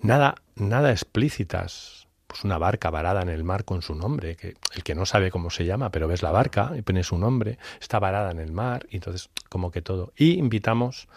[0.00, 2.06] Nada, nada explícitas.
[2.26, 5.30] Pues una barca varada en el mar con su nombre, que el que no sabe
[5.30, 8.52] cómo se llama, pero ves la barca y pone su nombre, está varada en el
[8.52, 10.12] mar, y entonces como que todo.
[10.14, 11.08] Y invitamos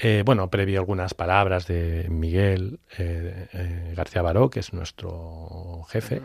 [0.00, 6.22] eh, bueno, previo algunas palabras de Miguel eh, eh, García Baró, que es nuestro jefe,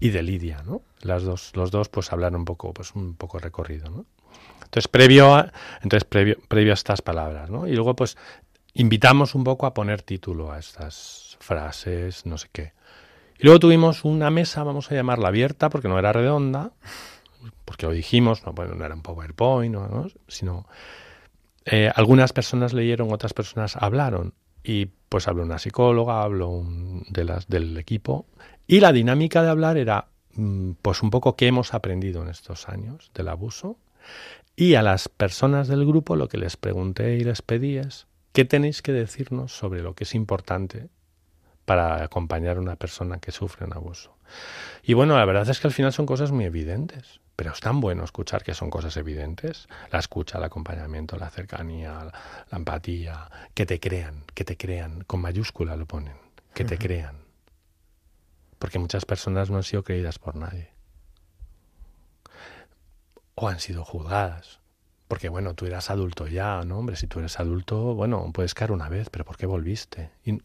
[0.00, 0.82] y de Lidia, ¿no?
[1.02, 4.04] Las dos, los dos, pues hablar un poco, pues un poco recorrido, ¿no?
[4.64, 7.68] Entonces, previo a, entonces previo, previo a estas palabras, ¿no?
[7.68, 8.18] Y luego, pues,
[8.74, 12.72] invitamos un poco a poner título a estas frases, no sé qué.
[13.38, 16.72] Y luego tuvimos una mesa, vamos a llamarla abierta, porque no era redonda,
[17.64, 20.08] porque lo dijimos, no, bueno, no era un PowerPoint, ¿no?
[20.26, 20.66] sino
[21.64, 24.34] eh, algunas personas leyeron, otras personas hablaron.
[24.62, 26.62] Y pues habló una psicóloga, habló
[27.08, 28.26] de las, del equipo.
[28.66, 32.68] Y la dinámica de hablar era, mm, pues un poco qué hemos aprendido en estos
[32.68, 33.78] años del abuso.
[34.56, 38.44] Y a las personas del grupo lo que les pregunté y les pedí es, ¿qué
[38.44, 40.88] tenéis que decirnos sobre lo que es importante
[41.64, 44.16] para acompañar a una persona que sufre un abuso?
[44.82, 47.20] Y bueno, la verdad es que al final son cosas muy evidentes.
[47.38, 49.68] Pero es tan bueno escuchar que son cosas evidentes.
[49.92, 52.10] La escucha, el acompañamiento, la cercanía,
[52.50, 56.16] la, empatía, que te crean, que te crean, con mayúscula lo ponen,
[56.52, 57.18] que te crean.
[58.58, 60.72] Porque muchas personas no han sido creídas por nadie.
[63.36, 64.58] O han sido juzgadas.
[65.06, 66.80] Porque bueno, tú eras adulto ya, ¿no?
[66.80, 70.10] Hombre, si tú eres adulto, bueno, puedes caer una vez, pero ¿por qué volviste?
[70.24, 70.40] Y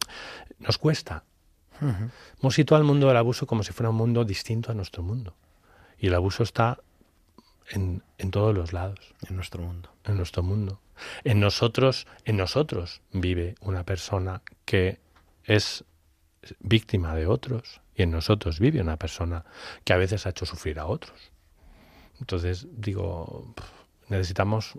[0.59, 1.23] nos cuesta.
[2.39, 5.35] Hemos situado el mundo del abuso como si fuera un mundo distinto a nuestro mundo.
[6.03, 6.79] Y el abuso está
[7.69, 8.99] en, en, todos los lados.
[9.29, 9.89] En nuestro mundo.
[10.03, 10.81] En nuestro mundo.
[11.23, 14.99] En nosotros, en nosotros vive una persona que
[15.45, 15.85] es
[16.59, 19.45] víctima de otros y en nosotros vive una persona
[19.85, 21.31] que a veces ha hecho sufrir a otros.
[22.19, 23.55] Entonces, digo,
[24.09, 24.73] necesitamos...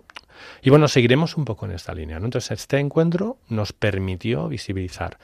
[0.61, 2.19] Y bueno, seguiremos un poco en esta línea.
[2.19, 2.25] ¿no?
[2.25, 5.17] Entonces, este encuentro nos permitió visibilizar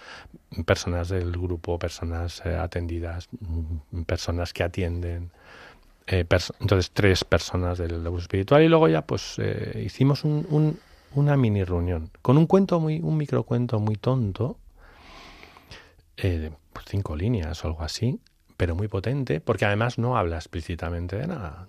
[0.65, 5.31] personas del grupo, personas eh, atendidas, mm, personas que atienden,
[6.07, 6.25] eh,
[6.59, 10.79] entonces tres personas del abuso espiritual y luego ya pues eh, hicimos un,
[11.13, 14.57] una mini reunión con un cuento muy un microcuento muy tonto
[16.17, 18.19] eh, pues cinco líneas o algo así
[18.57, 21.67] pero muy potente porque además no habla explícitamente de nada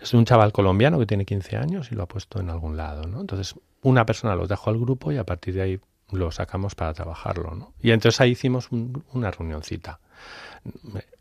[0.00, 3.06] es un chaval colombiano que tiene 15 años y lo ha puesto en algún lado
[3.06, 3.20] ¿no?
[3.20, 6.92] entonces una persona lo dejó al grupo y a partir de ahí lo sacamos para
[6.92, 7.72] trabajarlo ¿no?
[7.80, 10.00] y entonces ahí hicimos una reunioncita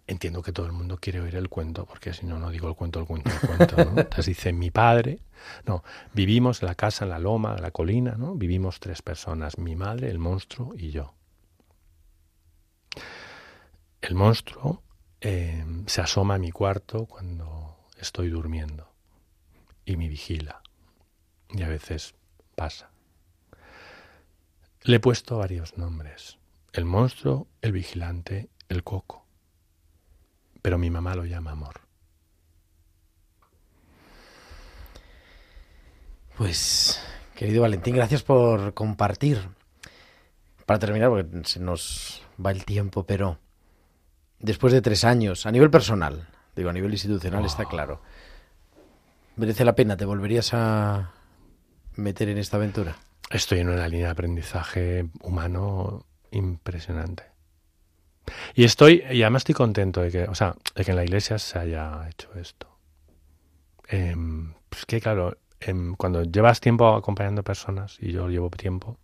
[0.07, 2.75] entiendo que todo el mundo quiere oír el cuento, porque si no, no digo el
[2.75, 3.75] cuento, el cuento, el cuento.
[3.77, 3.91] ¿no?
[4.01, 5.19] Entonces dice, mi padre,
[5.65, 8.35] no, vivimos en la casa, en la loma, en la colina, ¿no?
[8.35, 11.13] Vivimos tres personas, mi madre, el monstruo y yo.
[14.01, 14.83] el monstruo
[15.21, 18.89] eh, se asoma a mi cuarto cuando estoy durmiendo
[19.85, 20.61] y me vigila.
[21.49, 22.15] Y a veces
[22.55, 22.89] pasa.
[24.81, 26.37] Le he puesto varios nombres.
[26.73, 29.22] El monstruo, el vigilante, el coco.
[30.63, 31.81] Pero mi mamá lo llama amor.
[36.37, 37.01] Pues,
[37.35, 39.49] querido Valentín, gracias por compartir.
[40.65, 43.37] Para terminar, porque se nos va el tiempo, pero
[44.39, 48.01] después de tres años, a nivel personal, digo, a nivel institucional está claro,
[49.35, 49.97] ¿merece la pena?
[49.97, 51.11] ¿Te volverías a
[51.97, 52.95] meter en esta aventura?
[53.29, 57.32] Estoy en una línea de aprendizaje humano impresionante.
[58.55, 61.37] Y estoy, y además estoy contento de que, o sea, de que en la iglesia
[61.39, 62.67] se haya hecho esto.
[63.87, 68.97] Em, pues que claro, em, cuando llevas tiempo acompañando personas, y yo llevo tiempo,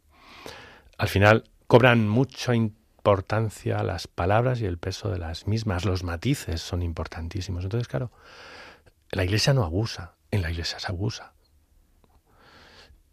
[0.98, 6.62] al final cobran mucha importancia las palabras y el peso de las mismas, los matices
[6.62, 7.64] son importantísimos.
[7.64, 8.12] Entonces, claro,
[9.12, 11.34] la iglesia no abusa, en la iglesia se abusa.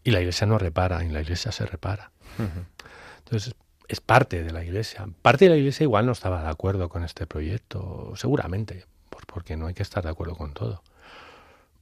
[0.05, 2.13] Y la iglesia no repara, en la iglesia se repara.
[3.19, 3.55] Entonces,
[3.89, 5.09] es parte de la iglesia.
[5.23, 8.85] Parte de la iglesia igual no estaba de acuerdo con este proyecto, seguramente,
[9.27, 10.83] porque no hay que estar de acuerdo con todo.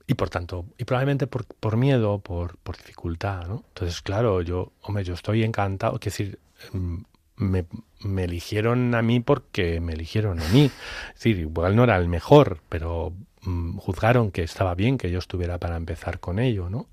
[0.06, 3.50] Y por tanto, y probablemente por, por miedo, por, por dificultad.
[3.50, 6.38] Entonces, claro, yo, yo estoy encantado, es decir,
[6.72, 6.96] mm,
[7.36, 7.64] me,
[8.00, 10.70] me, eligieron a mí porque me eligieron a mí.
[11.08, 15.18] Es decir, igual no era el mejor, pero mm, juzgaron que estaba bien que yo
[15.18, 16.86] estuviera para empezar con ello, ¿no?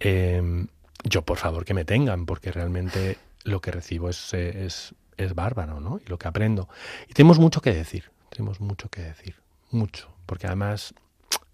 [0.00, 0.66] Eh,
[1.04, 5.80] yo, por favor, que me tengan, porque realmente lo que recibo es, es, es bárbaro,
[5.80, 6.00] ¿no?
[6.04, 6.68] Y lo que aprendo.
[7.08, 9.36] Y tenemos mucho que decir, tenemos mucho que decir,
[9.70, 10.94] mucho, porque además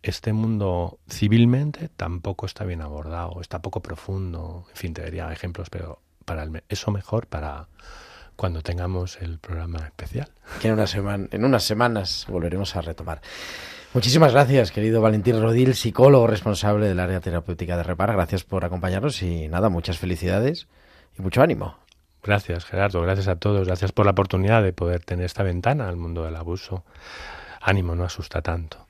[0.02, 5.70] este mundo civilmente tampoco está bien abordado, está poco profundo, en fin, te daría ejemplos,
[5.70, 7.68] pero para el, eso mejor para
[8.36, 10.28] cuando tengamos el programa especial.
[10.60, 13.22] Que en, una semana, en unas semanas volveremos a retomar.
[13.94, 18.12] Muchísimas gracias, querido Valentín Rodil, psicólogo responsable del área terapéutica de Repara.
[18.14, 20.66] Gracias por acompañarnos y nada, muchas felicidades
[21.18, 21.76] y mucho ánimo.
[22.22, 23.02] Gracias, Gerardo.
[23.02, 23.66] Gracias a todos.
[23.66, 26.84] Gracias por la oportunidad de poder tener esta ventana al mundo del abuso.
[27.60, 28.86] Ánimo, no asusta tanto.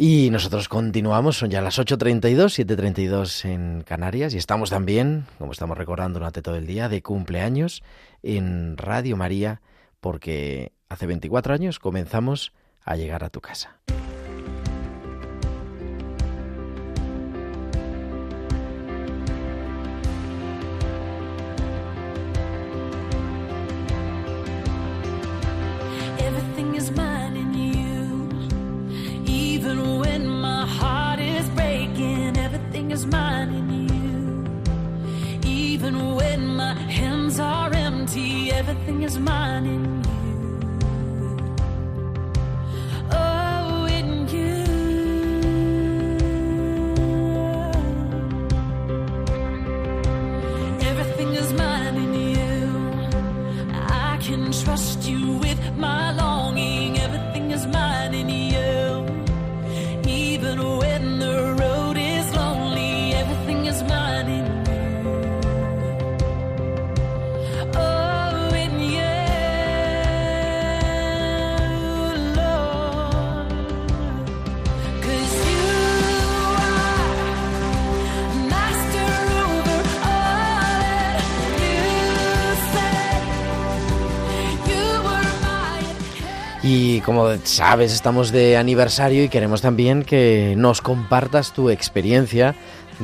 [0.00, 5.76] Y nosotros continuamos, son ya las 8.32, 7.32 en Canarias y estamos también, como estamos
[5.76, 7.82] recordando durante todo el día, de cumpleaños
[8.22, 9.60] en Radio María
[10.00, 12.52] porque hace 24 años comenzamos
[12.84, 13.78] a llegar a tu casa.
[38.58, 40.17] Everything is mine in you.
[87.08, 92.54] Como sabes, estamos de aniversario y queremos también que nos compartas tu experiencia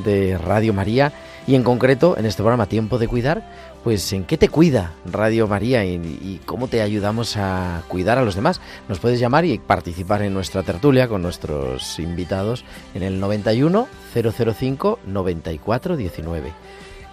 [0.05, 1.15] de Radio María
[1.47, 3.51] y en concreto en este programa Tiempo de Cuidar,
[3.83, 8.35] pues en qué te cuida Radio María y, cómo te ayudamos a cuidar a los
[8.35, 8.61] demás.
[8.91, 14.99] Nos puedes llamar y participar en nuestra tertulia con nuestros invitados en el 91 005
[15.07, 16.53] 94 19.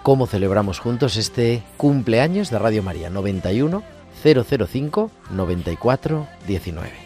[0.03, 7.00] ¿Cómo celebramos juntos este cumpleaños de Radio María 91 005 94 19?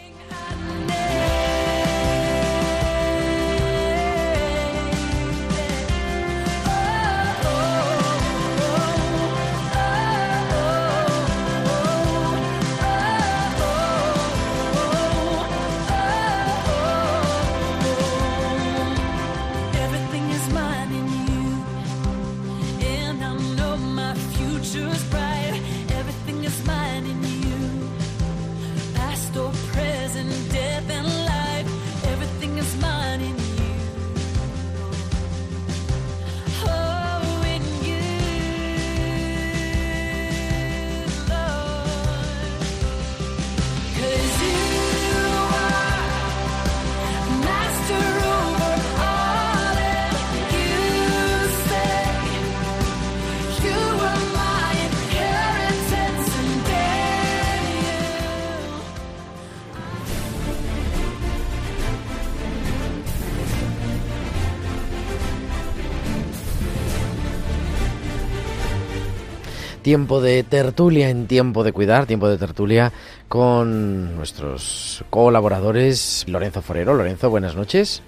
[69.86, 72.92] Tiempo de tertulia en tiempo de cuidar, tiempo de tertulia
[73.28, 76.96] con nuestros colaboradores Lorenzo Forero.
[76.96, 78.02] Lorenzo, buenas noches.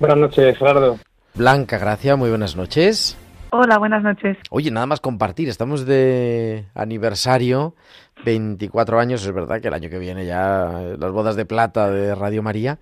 [0.00, 0.98] Buenas noches, Gerardo.
[1.36, 3.16] Blanca Gracia, muy buenas noches.
[3.50, 4.36] Hola, buenas noches.
[4.50, 7.76] Oye, nada más compartir, estamos de aniversario,
[8.24, 11.88] 24 años, es verdad que el año que viene ya eh, las bodas de plata
[11.88, 12.80] de Radio María,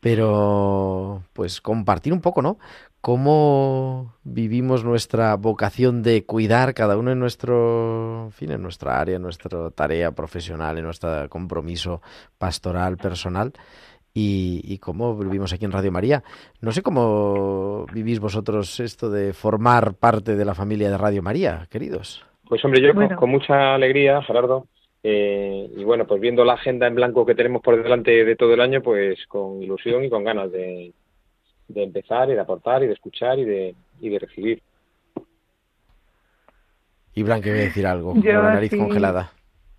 [0.00, 2.56] pero pues compartir un poco, ¿no?
[3.04, 9.16] Cómo vivimos nuestra vocación de cuidar cada uno en nuestro, en fin, en nuestra área,
[9.16, 12.00] en nuestra tarea profesional, en nuestro compromiso
[12.38, 13.52] pastoral, personal
[14.14, 16.22] y, y cómo vivimos aquí en Radio María.
[16.62, 21.66] No sé cómo vivís vosotros esto de formar parte de la familia de Radio María,
[21.70, 22.24] queridos.
[22.48, 24.66] Pues hombre, yo con, mucha alegría, Gerardo,
[25.02, 28.54] eh, y bueno, pues viendo la agenda en blanco que tenemos por delante de todo
[28.54, 30.94] el año, pues con ilusión y con ganas de,
[31.68, 34.62] de empezar y de aportar y de escuchar y de, y de recibir.
[37.14, 38.78] Y Blanca a decir algo, Yo con la nariz sí.
[38.78, 39.30] congelada.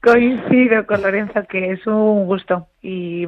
[0.01, 3.25] Coincido con Lorenzo que es un gusto y,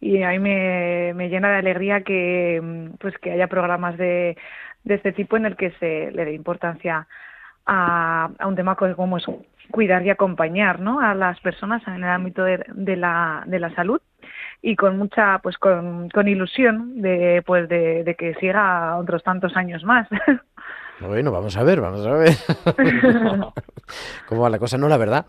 [0.00, 2.62] y a mí me, me llena de alegría que
[3.00, 4.36] pues que haya programas de,
[4.84, 7.08] de este tipo en el que se le dé importancia
[7.66, 9.24] a, a un tema co- como es
[9.72, 11.00] cuidar y acompañar ¿no?
[11.00, 14.00] a las personas en el ámbito de, de la, de la salud
[14.62, 19.56] y con mucha pues con, con ilusión de pues de, de que siga otros tantos
[19.56, 20.08] años más
[21.00, 22.36] Bueno, vamos a ver, vamos a ver.
[24.28, 24.78] ¿Cómo va la cosa?
[24.78, 25.26] No, la verdad,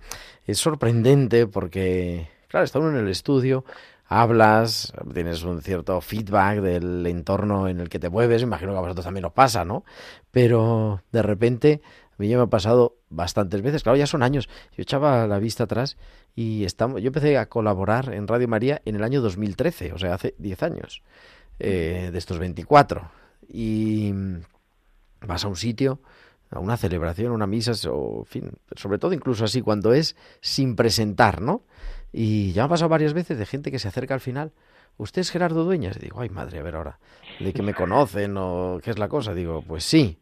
[0.47, 3.65] es sorprendente porque, claro, está uno en el estudio,
[4.07, 8.81] hablas, tienes un cierto feedback del entorno en el que te mueves, imagino que a
[8.81, 9.83] vosotros también os pasa, ¿no?
[10.31, 14.49] Pero de repente, a mí ya me ha pasado bastantes veces, claro, ya son años.
[14.75, 15.97] Yo echaba la vista atrás
[16.35, 20.13] y estamos, yo empecé a colaborar en Radio María en el año 2013, o sea,
[20.13, 21.03] hace 10 años,
[21.59, 23.09] eh, de estos 24.
[23.47, 24.13] Y
[25.21, 26.01] vas a un sitio,
[26.51, 30.75] a una celebración, una misa, o en fin, sobre todo incluso así cuando es sin
[30.75, 31.63] presentar, ¿no?
[32.11, 34.51] Y ya me ha pasado varias veces de gente que se acerca al final.
[34.97, 35.97] ¿Usted es Gerardo Dueñas?
[35.97, 36.99] Y digo, ay madre, a ver ahora,
[37.39, 39.33] ¿de que me conocen o qué es la cosa?
[39.33, 40.19] Digo, pues sí.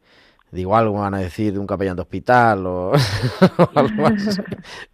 [0.51, 2.93] Digo, algo van a decir de un capellán de hospital o,
[3.75, 4.41] algo así.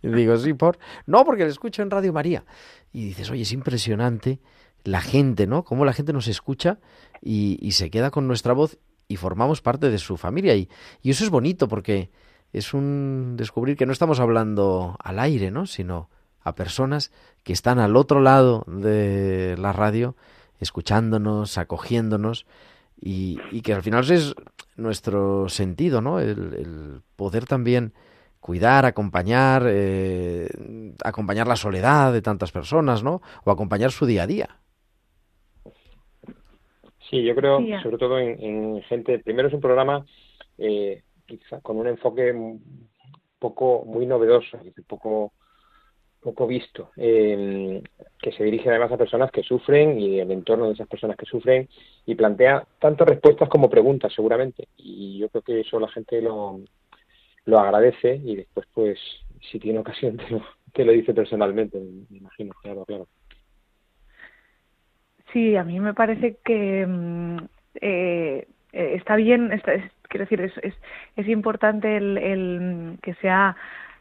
[0.01, 0.79] Y digo, sí, por...
[1.05, 2.43] No, porque le escucho en Radio María.
[2.91, 4.39] Y dices, oye, es impresionante
[4.83, 5.63] la gente, ¿no?
[5.63, 6.79] Cómo la gente nos escucha
[7.21, 8.77] y, se queda con nuestra voz
[9.07, 10.55] y formamos parte de su familia.
[10.55, 10.69] Y
[11.03, 12.09] eso es bonito porque
[12.51, 15.65] es un descubrir que no estamos hablando al aire, ¿no?
[15.65, 16.09] Sino
[16.41, 17.11] a personas
[17.43, 20.15] que están al otro lado de la radio,
[20.59, 22.45] escuchándonos, acogiéndonos,
[23.03, 24.33] y, y que al final es
[24.77, 26.19] nuestro sentido, ¿no?
[26.19, 27.93] El, el poder también
[28.39, 30.47] cuidar, acompañar, eh,
[31.03, 33.21] acompañar la soledad de tantas personas, ¿no?
[33.43, 34.57] O acompañar su día a día.
[37.09, 40.05] Sí, yo creo, sobre todo en, en gente, primero es un programa
[40.57, 42.89] eh, quizá con un enfoque un
[43.37, 45.33] poco muy novedoso, es decir, poco
[46.24, 47.82] poco visto, eh,
[48.19, 51.26] que se dirige además a personas que sufren y el entorno de esas personas que
[51.26, 51.67] sufren
[52.05, 56.61] y plantea tanto respuestas como preguntas seguramente y yo creo que eso la gente lo,
[57.45, 58.99] lo agradece y después pues
[59.51, 60.41] si tiene ocasión te lo,
[60.74, 61.78] te lo dice personalmente,
[62.09, 63.07] me imagino, claro, claro.
[65.32, 67.38] Sí, a mí me parece que mm,
[67.82, 70.76] eh, eh, está bien, está- es- quiero decir, es, es,
[71.15, 73.55] es importante el, el, que sea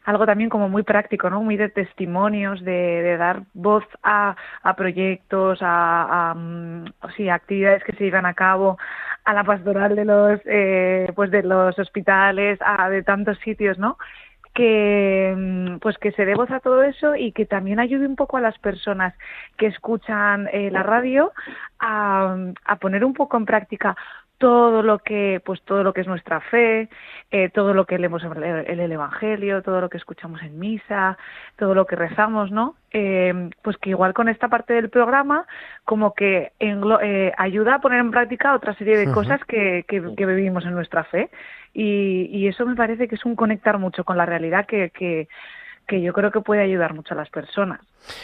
[0.05, 1.41] algo también como muy práctico, ¿no?
[1.41, 6.85] Muy de testimonios, de, de dar voz a, a proyectos, a, mm,
[7.15, 8.77] sí, actividades que se llevan a cabo,
[9.23, 13.97] a la pastoral de los, eh, pues de los hospitales, a de tantos sitios, ¿no?
[14.53, 18.15] que mm, pues que se dé voz a todo eso y que también ayude un
[18.15, 19.13] poco a las personas
[19.57, 21.31] que escuchan eh, la radio
[21.83, 23.95] a, a poner un poco en práctica
[24.39, 26.89] todo lo que pues todo lo que es nuestra fe
[27.31, 31.17] eh, todo lo que leemos en el, evangelio todo lo que escuchamos en misa
[31.55, 35.45] todo lo que rezamos no Eh, pues que igual con esta parte del programa
[35.83, 39.97] como que englo- eh, ayuda a poner en práctica otra serie de cosas que, que,
[40.15, 41.29] que vivimos en nuestra fe.
[41.73, 45.27] Y, y eso me parece que es un conectar mucho con la realidad que, que,
[45.87, 47.79] que yo creo que puede ayudar mucho a las personas.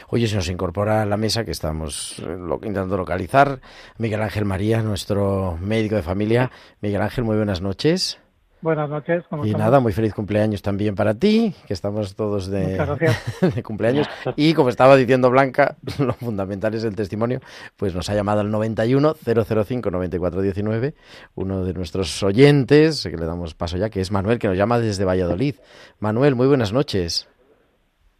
[0.09, 3.59] Oye, se nos incorpora a la mesa que estamos eh, lo- intentando localizar
[3.97, 6.51] Miguel Ángel María, nuestro médico de familia.
[6.81, 8.19] Miguel Ángel, muy buenas noches.
[8.61, 9.23] Buenas noches.
[9.29, 9.65] ¿cómo Y estamos?
[9.65, 12.77] nada, muy feliz cumpleaños también para ti, que estamos todos de,
[13.55, 14.05] de cumpleaños.
[14.35, 17.39] Y como estaba diciendo Blanca, lo fundamental es el testimonio,
[17.77, 20.93] pues nos ha llamado al 91 005 9419,
[21.35, 24.77] uno de nuestros oyentes, que le damos paso ya, que es Manuel, que nos llama
[24.77, 25.55] desde Valladolid.
[26.01, 27.29] Manuel, muy buenas noches.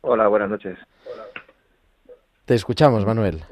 [0.01, 0.77] Hola, buenas noches.
[2.45, 3.43] Te escuchamos, Manuel.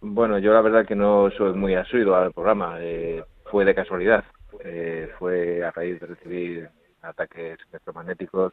[0.00, 4.22] Bueno, yo la verdad que no soy muy asiduo al programa, eh, fue de casualidad,
[4.62, 6.68] eh, fue a raíz de recibir
[7.00, 8.52] ataques electromagnéticos,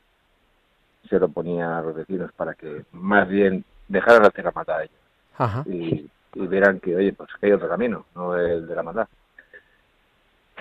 [1.09, 4.95] se lo ponía a los vecinos para que más bien dejaran la maldad a ellos
[5.37, 5.63] Ajá.
[5.67, 9.07] y, y verán que, oye, pues que hay otro camino, no el de la maldad.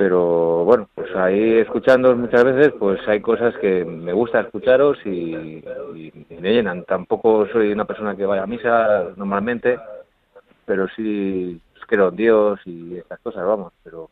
[0.01, 5.11] Pero bueno, pues ahí escuchándoos muchas veces, pues hay cosas que me gusta escucharos y,
[5.11, 6.85] y- y me llenan.
[6.85, 9.79] Tampoco soy una persona que vaya a misa normalmente,
[10.65, 14.09] pero sí pues, creo en Dios y estas cosas, vamos, pero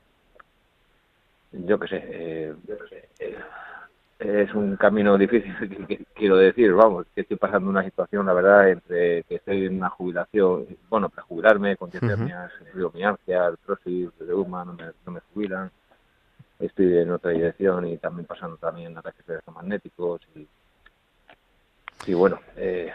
[1.52, 2.54] yo qué sé, eh,
[4.18, 5.54] es un camino difícil,
[5.86, 9.64] que- que- quiero decir, vamos, que estoy pasando una situación, la verdad, entre que estoy
[9.66, 15.20] en una jubilación, bueno, para jubilarme, con diatermias, fibromialgia, artrosis, reuma, no me, no me
[15.32, 15.70] jubilan,
[16.58, 22.90] estoy en otra dirección y también pasando también ataques electromagnéticos y, bueno, eh,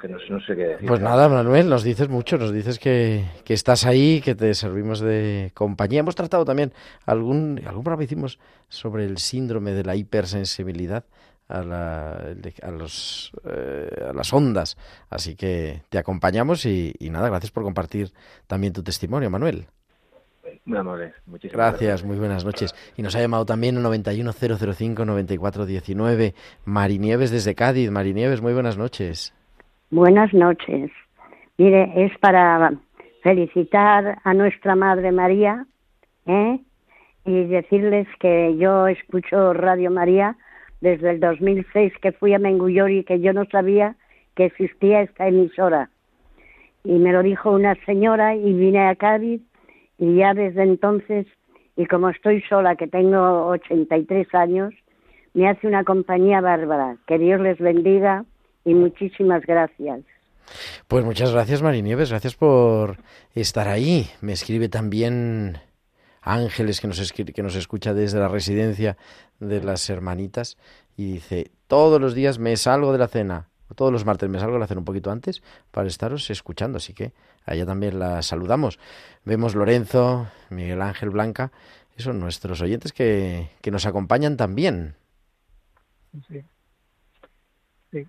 [0.00, 0.86] que no, no sé qué decir.
[0.86, 5.00] Pues nada, Manuel, nos dices mucho, nos dices que, que estás ahí, que te servimos
[5.00, 6.00] de compañía.
[6.00, 6.72] Hemos tratado también,
[7.06, 8.38] algún, algún programa hicimos
[8.68, 11.04] sobre el síndrome de la hipersensibilidad
[11.48, 14.76] a, la- a, los, eh, a las ondas.
[15.10, 18.12] Así que te acompañamos y, y nada, gracias por compartir
[18.46, 19.66] también tu testimonio, Manuel.
[20.66, 22.74] Muy amable, muchísimas Gracias, muy buenas noches.
[22.96, 26.32] Y nos ha llamado también el 91005-9419,
[26.64, 27.90] Marinieves desde Cádiz.
[27.90, 29.34] Marinieves, muy buenas noches.
[29.90, 30.90] Buenas noches.
[31.58, 32.72] Mire, es para
[33.22, 35.66] felicitar a nuestra Madre María
[36.26, 36.58] ¿eh?
[37.26, 40.38] y decirles que yo escucho Radio María
[40.80, 43.96] desde el 2006 que fui a Mengullori que yo no sabía
[44.34, 45.90] que existía esta emisora.
[46.84, 49.42] Y me lo dijo una señora y vine a Cádiz
[49.98, 51.26] y ya desde entonces,
[51.76, 54.74] y como estoy sola, que tengo 83 años,
[55.34, 56.96] me hace una compañía bárbara.
[57.06, 58.24] Que Dios les bendiga
[58.64, 60.00] y muchísimas gracias.
[60.88, 62.98] Pues muchas gracias, Marinieves, gracias por
[63.34, 64.06] estar ahí.
[64.20, 65.58] Me escribe también
[66.20, 68.96] Ángeles, que nos, que nos escucha desde la residencia
[69.40, 70.56] de las hermanitas,
[70.96, 74.54] y dice, todos los días me salgo de la cena, todos los martes me salgo
[74.54, 77.12] de la cena un poquito antes para estaros escuchando, así que
[77.46, 78.78] a ella también la saludamos.
[79.24, 81.50] Vemos Lorenzo, Miguel Ángel Blanca,
[81.92, 84.94] esos son nuestros oyentes que, que nos acompañan también.
[86.28, 86.42] Sí.
[87.90, 88.06] Sí.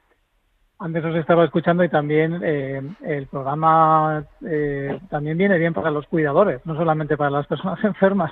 [0.80, 6.06] Antes os estaba escuchando y también eh, el programa eh, también viene bien para los
[6.08, 8.32] cuidadores, no solamente para las personas enfermas,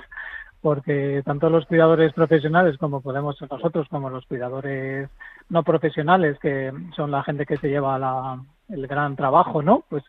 [0.60, 5.08] porque tanto los cuidadores profesionales como podemos ser nosotros, como los cuidadores
[5.48, 9.84] no profesionales, que son la gente que se lleva la- el gran trabajo, ¿no?
[9.90, 10.02] Pues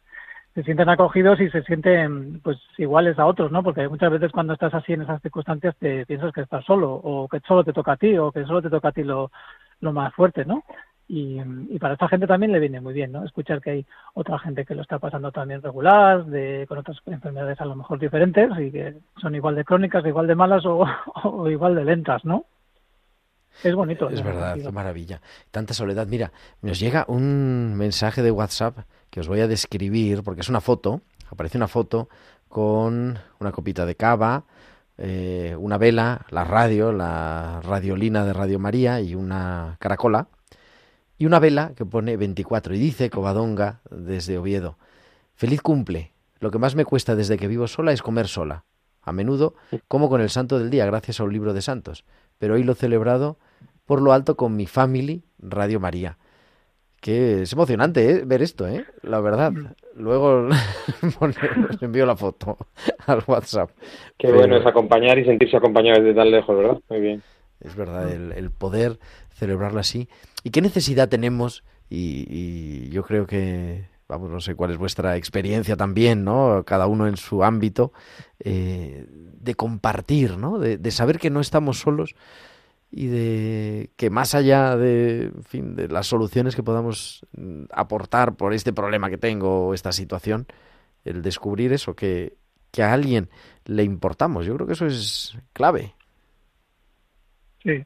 [0.56, 3.62] se sienten acogidos y se sienten pues iguales a otros, ¿no?
[3.62, 7.28] Porque muchas veces cuando estás así en esas circunstancias te piensas que estás solo o
[7.28, 9.32] que solo te toca a ti o que solo te toca a ti lo,
[9.82, 10.64] lo más fuerte, ¿no?
[11.10, 11.40] Y,
[11.70, 13.26] y para esta gente también le viene muy bien, ¿no?
[13.26, 17.60] Escuchar que hay otra gente que lo está pasando también regular, de, con otras enfermedades
[17.60, 20.86] a lo mejor diferentes y que son igual de crónicas, igual de malas o,
[21.26, 22.46] o igual de lentas, ¿no?
[23.64, 24.10] Es bonito.
[24.10, 25.22] Es verdad, qué maravilla.
[25.52, 26.08] Tanta soledad.
[26.08, 26.32] Mira,
[26.62, 28.80] nos llega un mensaje de WhatsApp
[29.10, 32.10] que os voy a describir, porque es una foto, aparece una foto
[32.50, 34.46] con una copita de cava,
[34.98, 40.28] eh, una vela, la radio, la radiolina de Radio María y una caracola,
[41.18, 44.78] y una vela que pone 24 y dice Covadonga desde Oviedo.
[45.34, 46.12] Feliz cumple.
[46.40, 48.66] Lo que más me cuesta desde que vivo sola es comer sola.
[49.02, 49.56] A menudo
[49.88, 52.06] como con el santo del día gracias a un libro de santos,
[52.38, 53.38] pero hoy lo he celebrado
[53.86, 56.18] por lo alto con mi family Radio María.
[57.02, 58.24] Que es emocionante ¿eh?
[58.26, 58.84] ver esto, ¿eh?
[59.04, 59.54] La verdad.
[59.96, 60.48] Luego
[61.20, 62.58] os envío la foto
[63.06, 63.70] al WhatsApp.
[64.18, 66.80] Qué Pero bueno es acompañar y sentirse acompañado desde tan lejos, ¿verdad?
[66.90, 67.24] Muy bien.
[67.60, 70.10] Es verdad, el, el poder celebrarlo así.
[70.44, 71.64] ¿Y qué necesidad tenemos?
[71.90, 76.64] Y, y yo creo que, vamos, no sé cuál es vuestra experiencia también, ¿no?
[76.66, 77.92] Cada uno en su ámbito,
[78.40, 80.60] eh, de compartir, ¿no?
[80.60, 82.16] De, de saber que no estamos solos
[82.92, 88.74] y de que más allá de, de las soluciones que podamos mm, aportar por este
[88.74, 90.48] problema que tengo o esta situación,
[91.04, 92.38] el descubrir eso, que,
[92.72, 93.30] que a alguien
[93.66, 94.46] le importamos.
[94.46, 95.94] Yo creo que eso es clave.
[97.64, 97.84] Sí.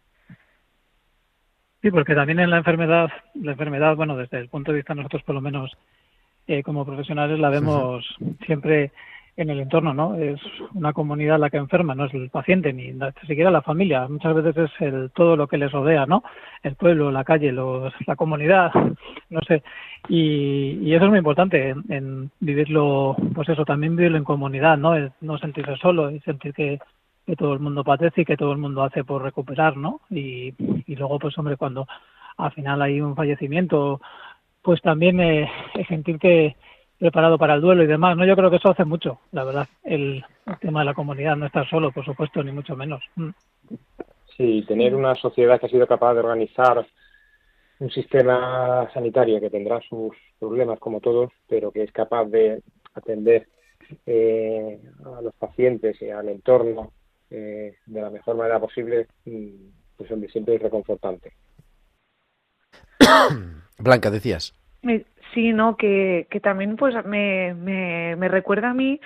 [1.82, 5.24] Sí, porque también en la enfermedad, la enfermedad, bueno, desde el punto de vista nosotros
[5.24, 5.72] por lo menos
[6.50, 8.04] eh, como profesionales la vemos
[8.47, 8.91] siempre
[9.38, 10.16] en el entorno, ¿no?
[10.16, 10.41] Es
[10.74, 12.91] una comunidad la que enferma, no es el paciente ni
[13.28, 14.08] siquiera la familia.
[14.08, 16.24] Muchas veces es el todo lo que les rodea, ¿no?
[16.64, 18.72] El pueblo, la calle, los, la comunidad,
[19.30, 19.62] no sé.
[20.08, 24.76] Y, y eso es muy importante en, en vivirlo, pues eso, también vivirlo en comunidad,
[24.76, 24.95] ¿no?
[24.95, 26.80] El no sentirse solo y sentir que,
[27.28, 30.02] que todo el mundo padece y que todo el mundo hace por recuperar, ¿no?
[30.10, 30.56] Y,
[30.88, 31.88] y luego, pues hombre, cuando
[32.39, 34.02] al final hay un fallecimiento,
[34.62, 35.49] pues también eh,
[35.88, 36.55] sentir que
[36.99, 38.26] preparado para el duelo y demás, ¿no?
[38.26, 41.45] Yo creo que eso hace mucho, la verdad, el, el tema de la comunidad, no
[41.45, 43.01] estar solo, por supuesto, ni mucho menos.
[43.16, 43.30] Mm.
[44.36, 46.86] Sí, tener una sociedad que ha sido capaz de organizar
[47.80, 52.62] un sistema sanitario que tendrá sus problemas como todos, pero que es capaz de
[52.93, 53.47] atender
[54.05, 56.91] eh, a los pacientes y al entorno
[57.30, 61.32] eh, de la mejor manera posible, mm, pues hombre, siempre es reconfortante.
[63.80, 64.54] Blanca, decías.
[65.34, 69.00] Sí, no, que, que también pues me, me, me recuerda a mí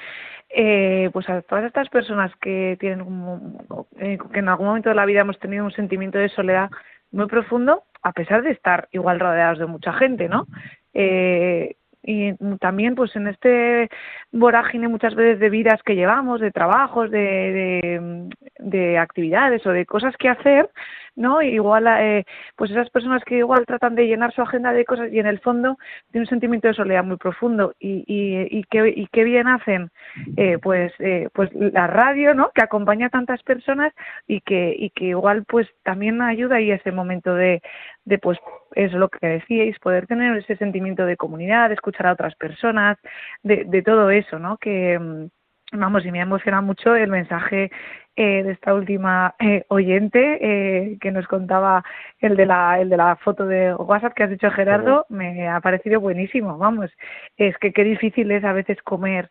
[0.55, 4.95] eh, pues a todas estas personas que tienen como- eh, que en algún momento de
[4.95, 6.69] la vida hemos tenido un sentimiento de soledad
[7.11, 10.45] muy profundo, a pesar de estar igual rodeados de mucha gente, ¿no?
[10.93, 13.89] Eh, y también pues en este
[14.31, 20.15] vorágine muchas veces de vidas que llevamos, de trabajos, de, de actividades o de cosas
[20.17, 20.69] que hacer,
[21.15, 21.41] ¿no?
[21.41, 25.19] Igual, eh, pues esas personas que igual tratan de llenar su agenda de cosas y
[25.19, 25.77] en el fondo
[26.11, 29.89] tienen un sentimiento de soledad muy profundo y, y, qué, y qué bien hacen,
[30.37, 32.51] eh, pues, eh, pues la radio, ¿no?
[32.53, 33.93] Que acompaña a tantas personas
[34.27, 37.61] y que, y que igual pues también ayuda y ese momento de,
[38.05, 38.39] de pues
[38.75, 42.97] eso lo que decíais, poder tener ese sentimiento de comunidad, escuchar a otras personas,
[43.43, 44.57] de, de todo eso, ¿no?
[44.57, 45.27] Que mm,
[45.73, 47.71] vamos, y me emociona mucho el mensaje
[48.15, 51.83] eh, de esta última eh, oyente eh, que nos contaba
[52.19, 55.59] el de la el de la foto de WhatsApp que has dicho Gerardo, me ha
[55.61, 56.91] parecido buenísimo, vamos,
[57.37, 59.29] es que qué difícil es a veces comer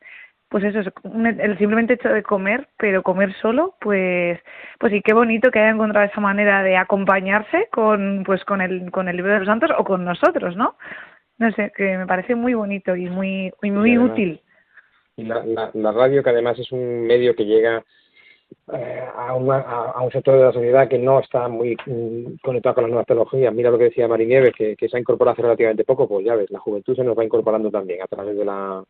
[0.48, 4.38] pues eso, el simplemente hecho de comer, pero comer solo, pues,
[4.78, 8.90] pues sí, qué bonito que haya encontrado esa manera de acompañarse con, pues con el,
[8.90, 10.76] con el libro de los santos o con nosotros, ¿no?
[11.38, 14.40] No sé, que me parece muy bonito y muy, y muy Y además- útil.
[15.16, 17.82] Y la, la, la radio, que además es un medio que llega
[18.72, 22.36] eh, a, una- a, a un sector de la sociedad que no está muy mm,
[22.42, 23.54] conectado con las nuevas tecnologías.
[23.54, 26.34] Mira lo que decía Mari Nieves, que, se ha incorporado hace relativamente poco, pues ya
[26.34, 28.82] ves, la juventud se nos va incorporando también a través de la,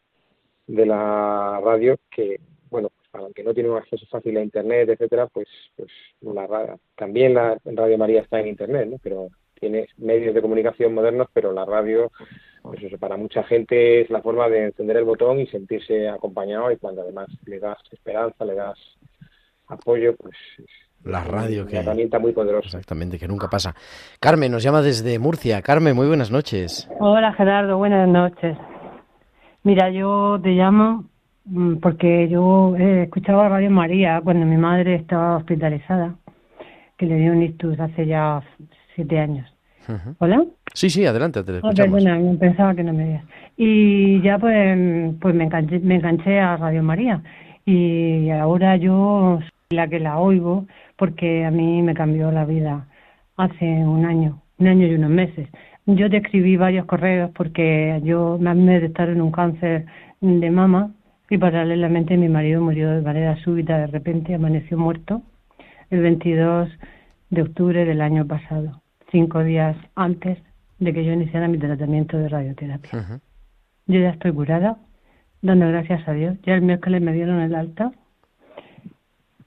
[0.67, 2.39] de la radio, que,
[2.71, 5.91] bueno, pues para el que no tiene un acceso fácil a Internet, etcétera, pues, pues
[6.21, 8.97] la, también la Radio María está en Internet, ¿no?
[9.03, 9.29] Pero
[9.63, 12.11] tiene medios de comunicación modernos, pero la radio,
[12.63, 16.73] pues eso, para mucha gente es la forma de encender el botón y sentirse acompañado
[16.73, 18.77] y cuando además le das esperanza, le das
[19.73, 20.65] apoyo, pues es
[21.05, 21.77] La radio una que...
[21.79, 22.67] herramienta muy poderosa.
[22.69, 23.75] Exactamente, que nunca pasa.
[24.21, 25.61] Carmen nos llama desde Murcia.
[25.63, 26.89] Carmen, muy buenas noches.
[27.01, 28.57] Hola Gerardo, buenas noches.
[29.65, 31.05] Mira, yo te llamo
[31.45, 36.17] mm, porque yo eh, escuchaba Radio María cuando mi madre estaba hospitalizada,
[36.99, 38.43] que le dio un ictus hace ya
[38.95, 39.49] siete años.
[39.89, 40.15] Ujú.
[40.19, 40.45] ¿Hola?
[40.75, 42.03] Sí, sí, adelante, te Ah, escuchamos.
[42.03, 43.25] perdona, no pensaba que no me veías.
[43.57, 44.79] Y ya pues,
[45.21, 47.21] pues me, enganché, me enganché a Radio María
[47.65, 49.39] y ahora yo
[49.73, 50.67] la que la oigo
[50.97, 52.87] porque a mí me cambió la vida
[53.37, 55.49] hace un año, un año y unos meses.
[55.87, 59.87] Yo te escribí varios correos porque yo me, me detectaron un cáncer
[60.21, 60.93] de mama
[61.29, 65.23] y paralelamente mi marido murió de manera súbita, de repente amaneció muerto
[65.91, 66.69] el 22
[67.31, 70.39] de octubre del año pasado, cinco días antes
[70.79, 73.21] de que yo iniciara mi tratamiento de radioterapia.
[73.87, 74.77] Yo ya estoy curada,
[75.41, 76.37] dando gracias a Dios.
[76.43, 77.93] Ya el miércoles me dieron el alta.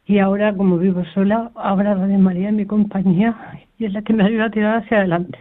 [0.07, 3.35] Y ahora, como vivo sola, ahora Radio María es mi compañía
[3.79, 5.39] y es la que me ayuda a tirar hacia adelante.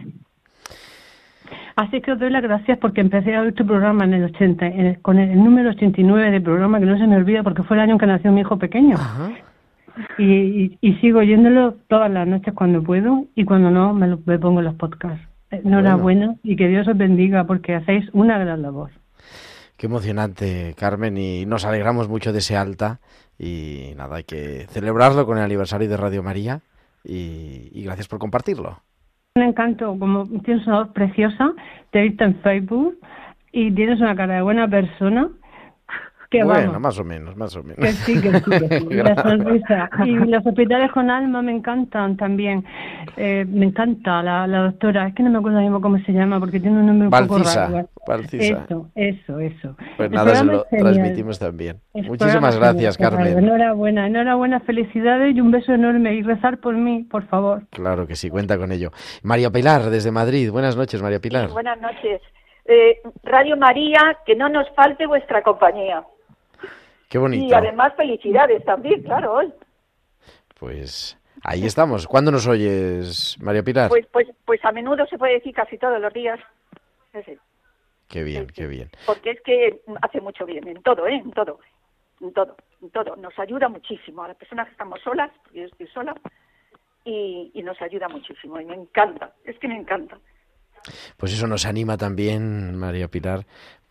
[1.75, 4.65] Así que os doy las gracias porque empecé a oír tu programa en el 80,
[4.65, 7.75] en el- con el, número 89 de programa, que no se me olvida porque fue
[7.77, 8.95] el año en que nació mi hijo pequeño.
[10.17, 14.19] Y, y, y sigo oyéndolo todas las noches cuando puedo y cuando no me, lo,
[14.25, 15.21] me pongo los podcasts.
[15.51, 18.89] Enhorabuena y que Dios os bendiga porque hacéis una gran labor.
[19.77, 22.99] Qué emocionante, Carmen, y nos alegramos mucho de ese alta.
[23.37, 26.61] Y nada, hay que celebrarlo con el aniversario de Radio María.
[27.03, 28.79] Y, gracias por compartirlo.
[29.35, 31.53] Un encanto, como tienes una voz preciosa,
[31.91, 32.97] te he visto en Facebook
[33.51, 35.29] y tienes una cara de buena persona.
[36.29, 37.77] Que bueno, vamos, más o menos, más o menos.
[37.77, 38.87] que sí, que sí, que sí.
[38.89, 39.89] La sonrisa.
[40.05, 42.65] Y los hospitales con alma me encantan también.
[43.17, 46.39] Eh, me encanta la, la doctora, es que no me acuerdo mismo cómo se llama
[46.39, 47.89] porque tiene un nombre un poco raro.
[48.07, 48.65] Valcisa.
[48.65, 49.75] Eso, eso, eso.
[49.97, 51.81] Pues El nada, se programa lo transmitimos también.
[51.93, 53.11] El Muchísimas gracias, genial.
[53.11, 53.37] Carmen.
[53.37, 57.63] Enhorabuena, enhorabuena, felicidades y un beso enorme y rezar por mí, por favor.
[57.69, 58.91] Claro que sí, cuenta con ello.
[59.23, 60.51] María Pilar, desde Madrid.
[60.51, 61.49] Buenas noches, María Pilar.
[61.49, 62.21] Buenas noches.
[62.65, 66.03] Eh, Radio María, que no nos falte vuestra compañía.
[67.15, 67.45] Qué bonito.
[67.45, 69.53] Y además felicidades también, claro, hoy.
[70.59, 72.07] Pues ahí estamos.
[72.07, 73.87] ¿Cuándo nos oyes, María Pilar?
[73.87, 76.37] Pues, pues, pues a menudo se puede decir casi todos los días.
[78.09, 78.89] Qué bien, qué bien.
[79.05, 81.15] Porque es que hace mucho bien, en todo, ¿eh?
[81.15, 81.61] En todo,
[82.19, 83.15] en todo, en todo.
[83.15, 86.13] Nos ayuda muchísimo a las personas que estamos solas, porque yo estoy sola,
[87.05, 88.59] y, y nos ayuda muchísimo.
[88.59, 90.17] Y me encanta, es que me encanta.
[91.15, 93.45] Pues eso nos anima también, María Pilar,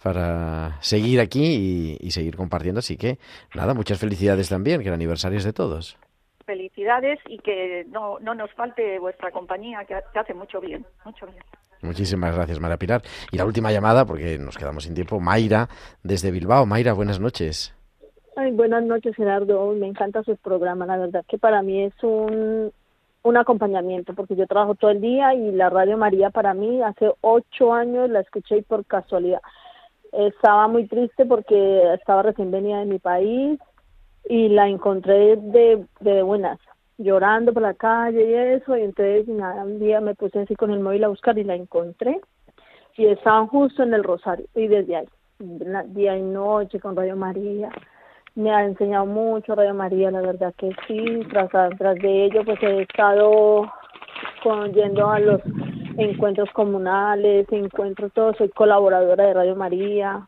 [0.04, 2.78] para seguir aquí y, y seguir compartiendo.
[2.80, 3.18] Así que,
[3.54, 5.96] nada, muchas felicidades también, que el aniversario es de todos.
[6.46, 10.84] felicidades y que no, no nos falte vuestra compañía, que, ha- que hace mucho bien,
[11.04, 11.42] mucho bien.
[11.80, 13.02] Muchísimas gracias, María Pilar.
[13.32, 15.68] Y la última llamada, porque nos quedamos sin tiempo, Mayra,
[16.02, 16.66] desde Bilbao.
[16.66, 17.74] Mayra, buenas noches.
[18.36, 19.72] Ay, buenas noches, Gerardo.
[19.72, 20.84] Me encanta su programa.
[20.86, 22.72] La verdad que para mí es un,
[23.22, 27.10] un acompañamiento, porque yo trabajo todo el día y la Radio María para mí hace
[27.22, 29.40] ocho años la escuché y por casualidad.
[30.16, 33.58] Estaba muy triste porque estaba recién venida de mi país
[34.28, 36.58] y la encontré de, de buenas,
[36.98, 38.76] llorando por la calle y eso.
[38.76, 41.54] Y entonces, nada, un día me puse así con el móvil a buscar y la
[41.54, 42.20] encontré
[42.96, 44.46] y estaban justo en el Rosario.
[44.54, 45.06] Y desde ahí,
[45.38, 47.70] día y noche con Radio María
[48.34, 52.60] me ha enseñado mucho Radio María, la verdad que sí, tras, tras de ello pues
[52.62, 53.70] he estado
[54.42, 55.40] con, yendo a los
[55.98, 60.26] encuentros comunales, encuentros todos, soy colaboradora de Radio María.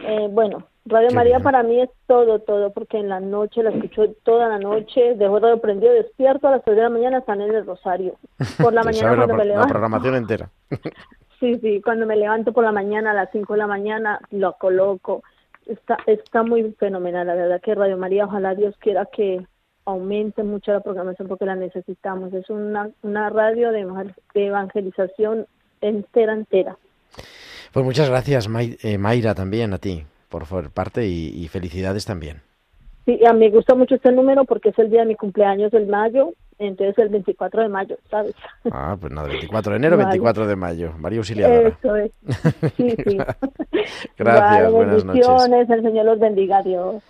[0.00, 1.42] Eh, bueno, Radio Qué María bien.
[1.44, 5.38] para mí es todo, todo, porque en la noche la escucho toda la noche, dejo
[5.38, 8.14] radio prendido, despierto a las 3 de la mañana, están en el Rosario.
[8.62, 9.72] Por la mañana la, cuando pro- me la levanto.
[9.72, 10.48] programación entera.
[11.40, 14.54] Sí, sí, cuando me levanto por la mañana a las 5 de la mañana lo
[14.54, 15.22] coloco.
[15.66, 19.46] Está, está muy fenomenal, la verdad que Radio María, ojalá Dios quiera que
[19.88, 22.32] aumente mucho la programación porque la necesitamos.
[22.34, 25.46] Es una, una radio de, evangel- de evangelización
[25.80, 26.76] entera, entera.
[27.72, 32.04] Pues muchas gracias, May- eh, Mayra, también a ti, por favor, parte y, y felicidades
[32.04, 32.42] también.
[33.06, 35.70] Sí, a mí me gusta mucho este número porque es el día de mi cumpleaños
[35.72, 38.34] del mayo, entonces el 24 de mayo, ¿sabes?
[38.70, 40.06] Ah, pues nada, 24 de enero, Vale.
[40.08, 40.92] 24 de mayo.
[40.98, 41.68] María Auxiliadora.
[41.68, 42.12] Eso es.
[42.76, 43.16] Sí, sí.
[44.18, 45.26] Gracias, Vale, buenas noches.
[45.26, 47.02] bendiciones, el Señor los bendiga, Dios.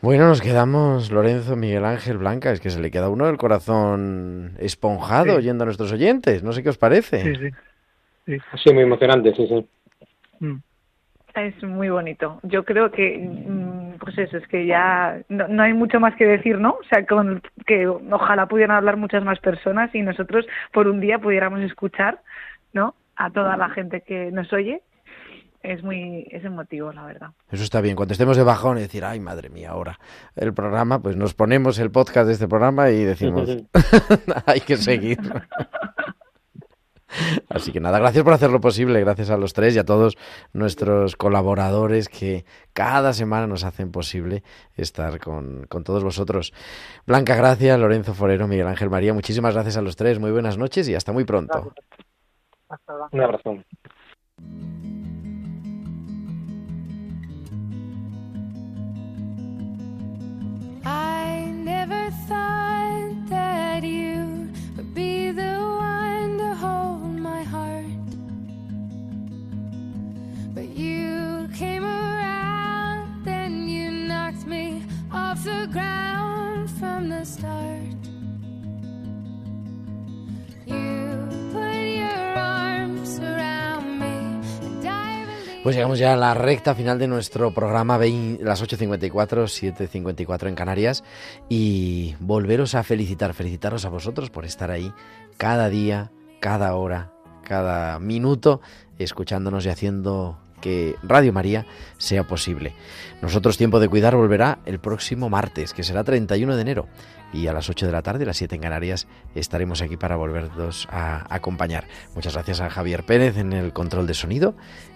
[0.00, 3.38] Bueno, nos quedamos, Lorenzo, Miguel Ángel, Blanca, es que se le queda a uno el
[3.38, 5.30] corazón esponjado Sí.
[5.30, 6.42] oyendo a nuestros oyentes.
[6.42, 7.22] No sé qué os parece.
[7.22, 7.50] Sí, sí.
[8.26, 8.38] Sí.
[8.62, 9.66] Sí, muy emocionante, sí, sí.
[10.40, 10.56] Mm.
[11.34, 12.38] Es muy bonito.
[12.44, 16.26] Yo creo que, mm, pues eso, es que ya no, no hay mucho más que
[16.26, 16.70] decir, ¿no?
[16.80, 21.18] O sea, con, que ojalá pudieran hablar muchas más personas y nosotros por un día
[21.18, 22.20] pudiéramos escuchar,
[22.72, 22.94] ¿no?
[23.16, 24.82] A toda la gente que nos oye.
[25.64, 27.30] Es muy, es emotivo, la verdad.
[27.50, 27.96] Eso está bien.
[27.96, 29.98] Cuando estemos de bajón y decir, ay, madre mía, ahora
[30.36, 33.48] el programa, pues nos ponemos el podcast de este programa y decimos,
[34.46, 35.18] hay que seguir.
[37.48, 40.18] Así que nada, gracias por hacerlo posible, gracias a los tres y a todos
[40.52, 42.44] nuestros colaboradores que
[42.74, 44.42] cada semana nos hacen posible
[44.76, 46.52] estar con, con todos vosotros.
[47.06, 50.86] Blanca, gracias, Lorenzo Forero, Miguel Ángel María, muchísimas gracias a los tres, muy buenas noches
[50.90, 51.72] y hasta muy pronto.
[53.12, 53.64] Un abrazo.
[85.98, 91.04] Ya la recta final de nuestro programa, las 8.54, 7.54 en Canarias,
[91.48, 94.92] y volveros a felicitar, felicitaros a vosotros por estar ahí
[95.36, 97.12] cada día, cada hora,
[97.44, 98.60] cada minuto,
[98.98, 101.66] escuchándonos y haciendo que Radio María
[101.98, 102.74] sea posible.
[103.20, 106.88] Nosotros Tiempo de Cuidar volverá el próximo martes, que será 31 de enero,
[107.34, 110.88] y a las 8 de la tarde, las 7 en Canarias, estaremos aquí para volvernos
[110.90, 111.86] a acompañar.
[112.14, 114.54] Muchas gracias a Javier Pérez en el control de sonido,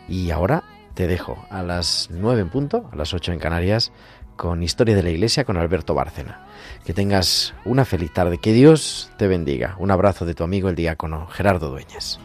[0.08, 0.64] y ahora
[0.98, 3.92] te dejo a las 9 en punto, a las 8 en Canarias,
[4.34, 6.44] con Historia de la Iglesia con Alberto Bárcena.
[6.84, 9.76] Que tengas una feliz tarde, que Dios te bendiga.
[9.78, 12.18] Un abrazo de tu amigo el diácono Gerardo Dueñas.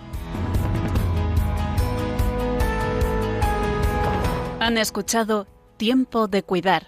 [4.60, 5.46] Han escuchado
[5.78, 6.88] Tiempo de Cuidar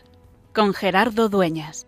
[0.55, 1.85] con Gerardo Dueñas.